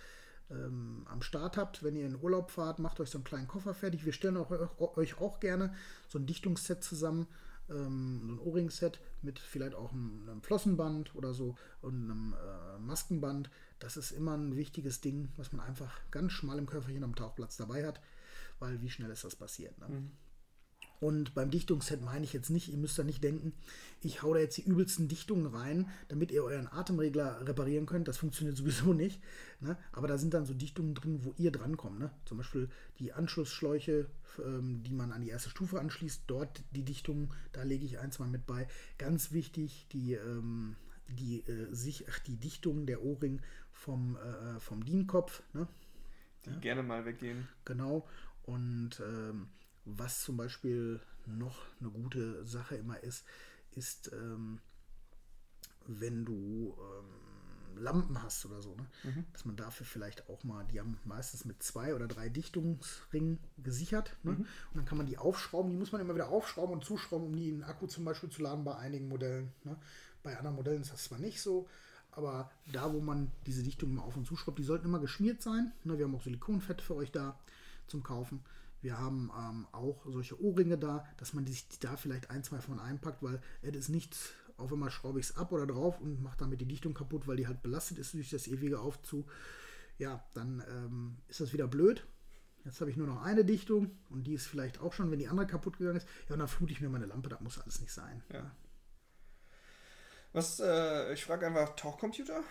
[0.51, 1.83] ähm, am Start habt.
[1.83, 4.05] Wenn ihr in Urlaub fahrt, macht euch so einen kleinen Koffer fertig.
[4.05, 4.51] Wir stellen auch,
[4.97, 5.75] euch auch gerne
[6.09, 7.27] so ein Dichtungsset zusammen
[7.71, 12.79] ähm, so ein O-Ring-Set mit vielleicht auch einem, einem, Flossenband oder so und einem äh,
[12.79, 13.51] Maskenband.
[13.79, 17.57] Das ist immer ein wichtiges Ding, was man einfach ganz schmal im Köfferchen am Tauchplatz
[17.57, 18.01] dabei hat,
[18.59, 19.79] weil wie schnell ist das passiert.
[19.79, 19.89] Ne?
[19.89, 20.11] Mhm.
[21.01, 23.55] Und beim Dichtungsset meine ich jetzt nicht, ihr müsst da nicht denken,
[24.03, 28.07] ich hau da jetzt die übelsten Dichtungen rein, damit ihr euren Atemregler reparieren könnt.
[28.07, 29.21] Das funktioniert sowieso nicht.
[29.61, 29.79] Ne?
[29.93, 31.99] Aber da sind dann so Dichtungen drin, wo ihr drankommt.
[31.99, 32.11] Ne?
[32.27, 34.11] Zum Beispiel die Anschlussschläuche,
[34.45, 36.25] ähm, die man an die erste Stufe anschließt.
[36.27, 38.69] Dort die Dichtungen, da lege ich ein, zwei mit bei.
[38.99, 40.77] Ganz wichtig, die, ähm,
[41.09, 43.41] die, äh, sich, ach, die Dichtung der Ohrring
[43.73, 45.43] vom, äh, vom Dienkopf.
[45.55, 45.67] Ne?
[46.45, 46.59] Die ja?
[46.59, 47.49] gerne mal weggehen.
[47.65, 48.07] Genau.
[48.43, 49.49] Und ähm,
[49.85, 53.25] was zum Beispiel noch eine gute Sache immer ist,
[53.73, 54.61] ist, ähm,
[55.87, 57.31] wenn du ähm,
[57.81, 58.87] Lampen hast oder so, ne?
[59.05, 59.25] Mhm.
[59.33, 64.17] dass man dafür vielleicht auch mal, die haben meistens mit zwei oder drei Dichtungsringen gesichert.
[64.23, 64.33] Ne?
[64.33, 64.39] Mhm.
[64.39, 67.37] Und dann kann man die aufschrauben, die muss man immer wieder aufschrauben und zuschrauben, um
[67.37, 69.53] die in den Akku zum Beispiel zu laden bei einigen Modellen.
[69.65, 69.77] Ne?
[70.23, 71.69] Bei anderen Modellen ist das zwar nicht so,
[72.13, 75.73] aber da, wo man diese Dichtungen mal auf und zuschraubt, die sollten immer geschmiert sein.
[75.85, 75.97] Ne?
[75.97, 77.39] Wir haben auch Silikonfett für euch da
[77.87, 78.43] zum Kaufen.
[78.83, 82.79] Wir haben ähm, auch solche Ohrringe da, dass man sich da vielleicht ein, zwei von
[82.79, 86.39] einpackt, weil es ist nichts, auf einmal schraube ich es ab oder drauf und mache
[86.39, 89.27] damit die Dichtung kaputt, weil die halt belastet ist durch das ewige Aufzu.
[89.99, 92.07] Ja, dann ähm, ist das wieder blöd.
[92.65, 95.29] Jetzt habe ich nur noch eine Dichtung und die ist vielleicht auch schon, wenn die
[95.29, 96.09] andere kaputt gegangen ist.
[96.29, 98.23] Ja, und dann flute ich mir meine Lampe, das muss alles nicht sein.
[98.33, 98.51] Ja.
[100.33, 102.43] Was, äh, ich frage einfach, Tauchcomputer?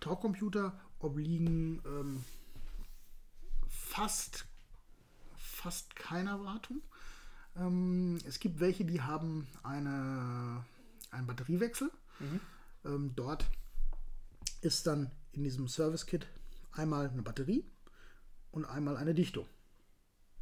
[0.00, 2.24] Tauchcomputer obliegen ähm,
[3.68, 4.47] fast
[5.58, 6.82] fast keine Wartung.
[7.56, 10.64] Ähm, es gibt welche, die haben eine,
[11.10, 11.90] einen Batteriewechsel.
[12.20, 12.40] Mhm.
[12.84, 13.44] Ähm, dort
[14.60, 16.26] ist dann in diesem Service-Kit
[16.72, 17.64] einmal eine Batterie
[18.52, 19.46] und einmal eine Dichtung.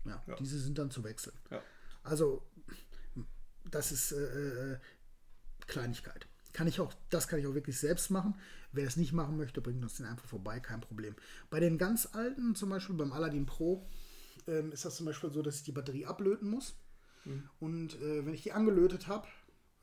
[0.05, 0.37] Ja, ja.
[0.37, 1.37] diese sind dann zu wechseln.
[1.51, 1.61] Ja.
[2.03, 2.47] Also,
[3.71, 4.79] das ist äh, äh,
[5.67, 6.29] Kleinigkeit.
[6.53, 8.35] Kann ich auch, das kann ich auch wirklich selbst machen.
[8.73, 11.15] Wer es nicht machen möchte, bringt uns den einfach vorbei, kein Problem.
[11.51, 13.87] Bei den ganz alten, zum Beispiel beim Aladdin Pro,
[14.47, 16.77] ähm, ist das zum Beispiel so, dass ich die Batterie ablöten muss.
[17.25, 17.49] Mhm.
[17.61, 19.27] Und äh, wenn ich die angelötet habe,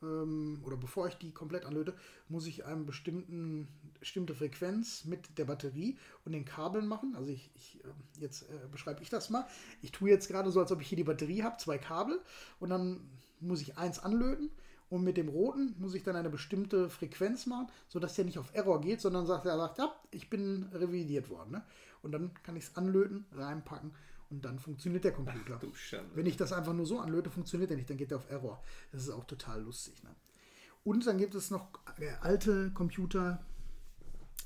[0.04, 1.94] ähm, oder bevor ich die komplett anlöte,
[2.28, 7.14] muss ich eine bestimmten, bestimmte Frequenz mit der Batterie und den Kabeln machen.
[7.16, 7.88] Also ich, ich äh,
[8.20, 9.46] jetzt äh, beschreibe ich das mal.
[9.82, 12.20] Ich tue jetzt gerade so, als ob ich hier die Batterie habe, zwei Kabel
[12.60, 13.00] und dann
[13.40, 14.50] muss ich eins anlöten.
[14.90, 18.54] Und mit dem roten muss ich dann eine bestimmte Frequenz machen, sodass der nicht auf
[18.54, 21.52] Error geht, sondern sagt, er sagt, ja, ich bin revidiert worden.
[21.52, 21.64] Ne?
[22.02, 23.92] Und dann kann ich es anlöten, reinpacken
[24.30, 25.60] und dann funktioniert der Computer.
[25.62, 28.30] Ach, Wenn ich das einfach nur so anlöte, funktioniert er nicht, dann geht er auf
[28.30, 28.62] Error.
[28.92, 30.02] Das ist auch total lustig.
[30.02, 30.10] Ne?
[30.82, 31.68] Und dann gibt es noch
[31.98, 33.44] äh, alte Computer,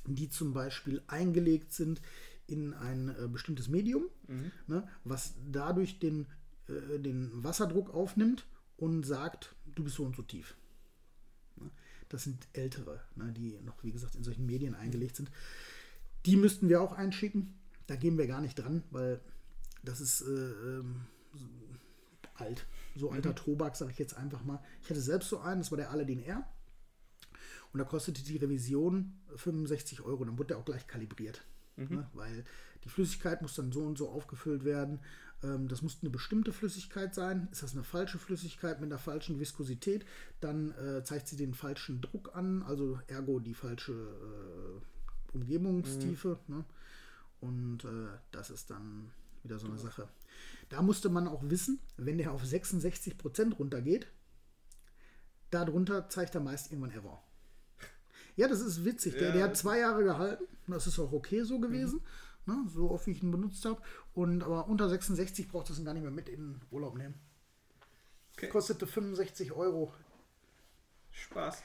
[0.05, 2.01] die zum Beispiel eingelegt sind
[2.47, 4.51] in ein äh, bestimmtes Medium, mhm.
[4.67, 6.27] ne, was dadurch den,
[6.67, 10.55] äh, den Wasserdruck aufnimmt und sagt, du bist so und so tief.
[11.57, 11.69] Ne?
[12.07, 15.29] Das sind ältere, ne, die noch, wie gesagt, in solchen Medien eingelegt sind.
[16.25, 17.59] Die müssten wir auch einschicken.
[17.87, 19.21] Da gehen wir gar nicht dran, weil
[19.83, 21.01] das ist äh, ähm,
[22.35, 22.65] alt.
[22.95, 23.35] So alter mhm.
[23.35, 24.63] Tobak, sage ich jetzt einfach mal.
[24.81, 26.47] Ich hatte selbst so einen, das war der Aladdin R.
[27.71, 30.25] Und da kostete die Revision 65 Euro.
[30.25, 31.45] Dann wurde der auch gleich kalibriert.
[31.75, 31.95] Mhm.
[31.95, 32.09] Ne?
[32.13, 32.43] Weil
[32.83, 34.99] die Flüssigkeit muss dann so und so aufgefüllt werden.
[35.43, 37.47] Ähm, das muss eine bestimmte Flüssigkeit sein.
[37.51, 40.05] Ist das eine falsche Flüssigkeit mit einer falschen Viskosität,
[40.39, 46.39] dann äh, zeigt sie den falschen Druck an, also ergo die falsche äh, Umgebungstiefe.
[46.47, 46.55] Mhm.
[46.55, 46.65] Ne?
[47.41, 49.11] Und äh, das ist dann
[49.43, 50.07] wieder so eine Sache.
[50.69, 54.07] Da musste man auch wissen, wenn der auf 66% runtergeht,
[55.51, 57.23] darunter zeigt er meist irgendwann Error.
[58.35, 59.13] Ja, das ist witzig.
[59.13, 59.33] Der, Ja.
[59.33, 60.45] der hat zwei Jahre gehalten.
[60.67, 62.01] Das ist auch okay so gewesen.
[62.45, 63.81] Ne, so oft wie ich ihn benutzt habe.
[64.13, 67.15] Und aber unter 66 braucht es ihn gar nicht mehr mit in den Urlaub nehmen.
[68.37, 68.47] Okay.
[68.47, 69.93] Kostete 65 Euro.
[71.11, 71.61] Spaß.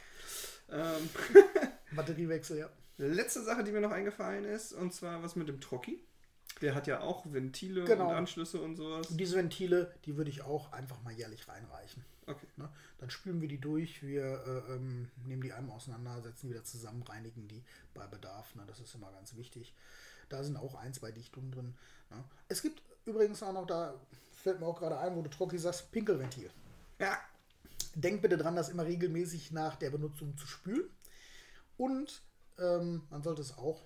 [0.70, 1.08] Ähm,
[1.94, 2.70] Batteriewechsel, ja.
[2.98, 6.02] letzte Sache, die mir noch eingefallen ist, und zwar was mit dem Trocki.
[6.60, 8.08] Der hat ja auch Ventile Genau.
[8.10, 9.08] und Anschlüsse und sowas.
[9.08, 12.04] Und diese Ventile, die würde ich auch einfach mal jährlich reinreichen.
[12.26, 12.46] Okay.
[12.56, 12.68] Ne?
[12.98, 16.64] Dann spülen wir die durch, wir äh, ähm, nehmen die einmal auseinander, setzen die wieder
[16.64, 18.54] zusammen, reinigen die bei Bedarf.
[18.54, 18.62] Ne?
[18.66, 19.74] Das ist immer ganz wichtig.
[20.28, 21.74] Da sind auch ein, zwei Dichtungen drin.
[22.10, 22.24] Ne?
[22.48, 23.94] Es gibt übrigens auch noch, da
[24.42, 26.50] fällt mir auch gerade ein, wo du Trocki sagst, Pinkelventil.
[26.98, 27.18] Ja.
[27.94, 30.88] Denk bitte dran, das immer regelmäßig nach der Benutzung zu spülen.
[31.76, 32.22] Und
[32.58, 33.84] ähm, man sollte es auch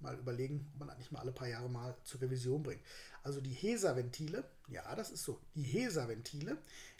[0.00, 2.82] mal überlegen, ob man das nicht mal alle paar Jahre mal zur Revision bringt.
[3.22, 5.40] Also die HESA-Ventile, ja, das ist so.
[5.54, 6.58] Die HESA-Ventile,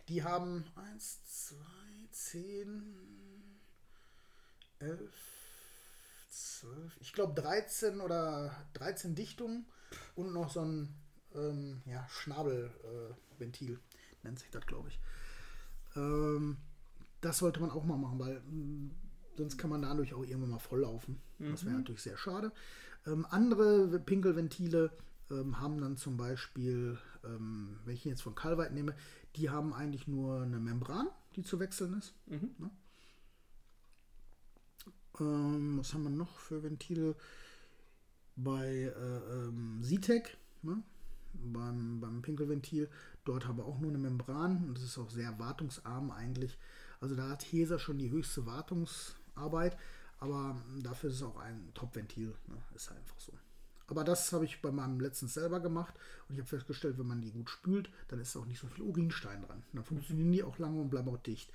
[0.08, 1.56] die haben 1, 2,
[2.10, 2.82] 10,
[4.80, 5.00] 11,
[6.30, 9.66] 12, ich glaube 13 oder 13 Dichtungen
[10.16, 10.94] und noch so ein
[11.34, 13.78] ähm, ja, Schnabelventil, äh,
[14.22, 14.98] nennt sich das, glaube ich.
[15.96, 16.56] Ähm,
[17.20, 18.90] das sollte man auch mal machen, weil mh,
[19.36, 21.20] sonst kann man dadurch auch irgendwann mal volllaufen.
[21.38, 22.52] Das wäre natürlich sehr schade.
[23.06, 24.90] Ähm, andere Pinkelventile
[25.30, 28.94] ähm, haben dann zum Beispiel, ähm, wenn ich jetzt von Calvite nehme,
[29.36, 32.14] die haben eigentlich nur eine Membran, die zu wechseln ist.
[32.26, 32.50] Mhm.
[32.58, 32.70] Ne?
[35.20, 37.16] Ähm, was haben wir noch für Ventile?
[38.36, 39.80] Bei äh, ähm,
[40.62, 40.82] ne?
[41.32, 42.88] beim, beim Pinkelventil,
[43.24, 46.56] dort haben wir auch nur eine Membran und das ist auch sehr wartungsarm eigentlich.
[47.00, 49.76] Also da hat Hesa schon die höchste Wartungsarbeit,
[50.20, 52.34] aber dafür ist es auch ein Top-Ventil.
[52.46, 52.56] Ne?
[52.74, 53.32] Ist einfach so.
[53.86, 55.94] Aber das habe ich bei meinem letzten selber gemacht
[56.28, 58.84] und ich habe festgestellt, wenn man die gut spült, dann ist auch nicht so viel
[58.84, 59.62] Urinstein dran.
[59.72, 61.50] Dann funktionieren die auch lange und bleiben auch dicht.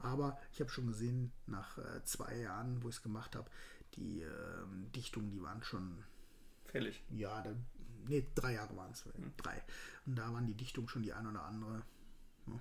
[0.00, 3.50] Aber ich habe schon gesehen, nach äh, zwei Jahren, wo ich es gemacht habe,
[3.94, 6.04] die ähm, Dichtungen, die waren schon,
[6.66, 7.02] Fällig.
[7.10, 7.50] ja, da,
[8.06, 9.04] nee, drei Jahre waren es,
[9.38, 9.62] drei.
[10.06, 11.82] Und da waren die Dichtungen schon die ein oder andere.
[12.46, 12.60] ne.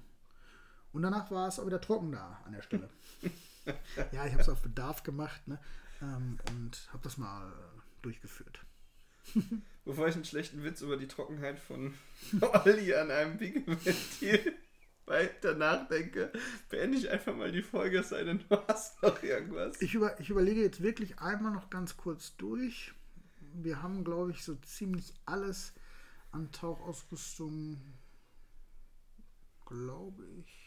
[0.94, 2.90] Und danach war es auch wieder trocken da an der Stelle.
[4.12, 5.60] ja, ich habe es auf Bedarf gemacht ne?
[6.02, 8.66] ähm, und habe das mal äh, durchgeführt.
[9.86, 11.94] Bevor ich einen schlechten Witz über die Trockenheit von
[12.66, 14.54] Olli an einem Pinkelventil
[15.06, 16.32] weiter nachdenke,
[16.70, 19.82] beende ich einfach mal die Folge, es sei denn, du hast noch irgendwas.
[19.82, 22.94] Ich, über, ich überlege jetzt wirklich einmal noch ganz kurz durch.
[23.54, 25.74] Wir haben, glaube ich, so ziemlich alles
[26.32, 27.82] an Tauchausrüstung,
[29.66, 30.67] glaube ich.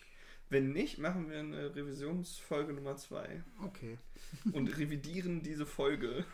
[0.51, 3.99] Wenn nicht, machen wir eine Revisionsfolge Nummer 2 Okay,
[4.53, 6.25] und revidieren diese Folge.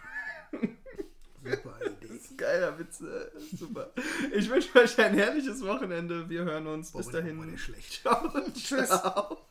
[1.45, 1.97] super Idee.
[2.09, 3.93] Das ist ein geiler Witz, äh, super.
[4.35, 6.29] Ich wünsche euch ein herrliches Wochenende.
[6.29, 6.93] Wir hören uns.
[6.93, 7.49] Bis Boah, dahin.
[7.51, 7.93] der schlecht.
[8.03, 8.33] Ciao.
[8.55, 8.89] Tschüss.
[8.89, 9.47] Ciao.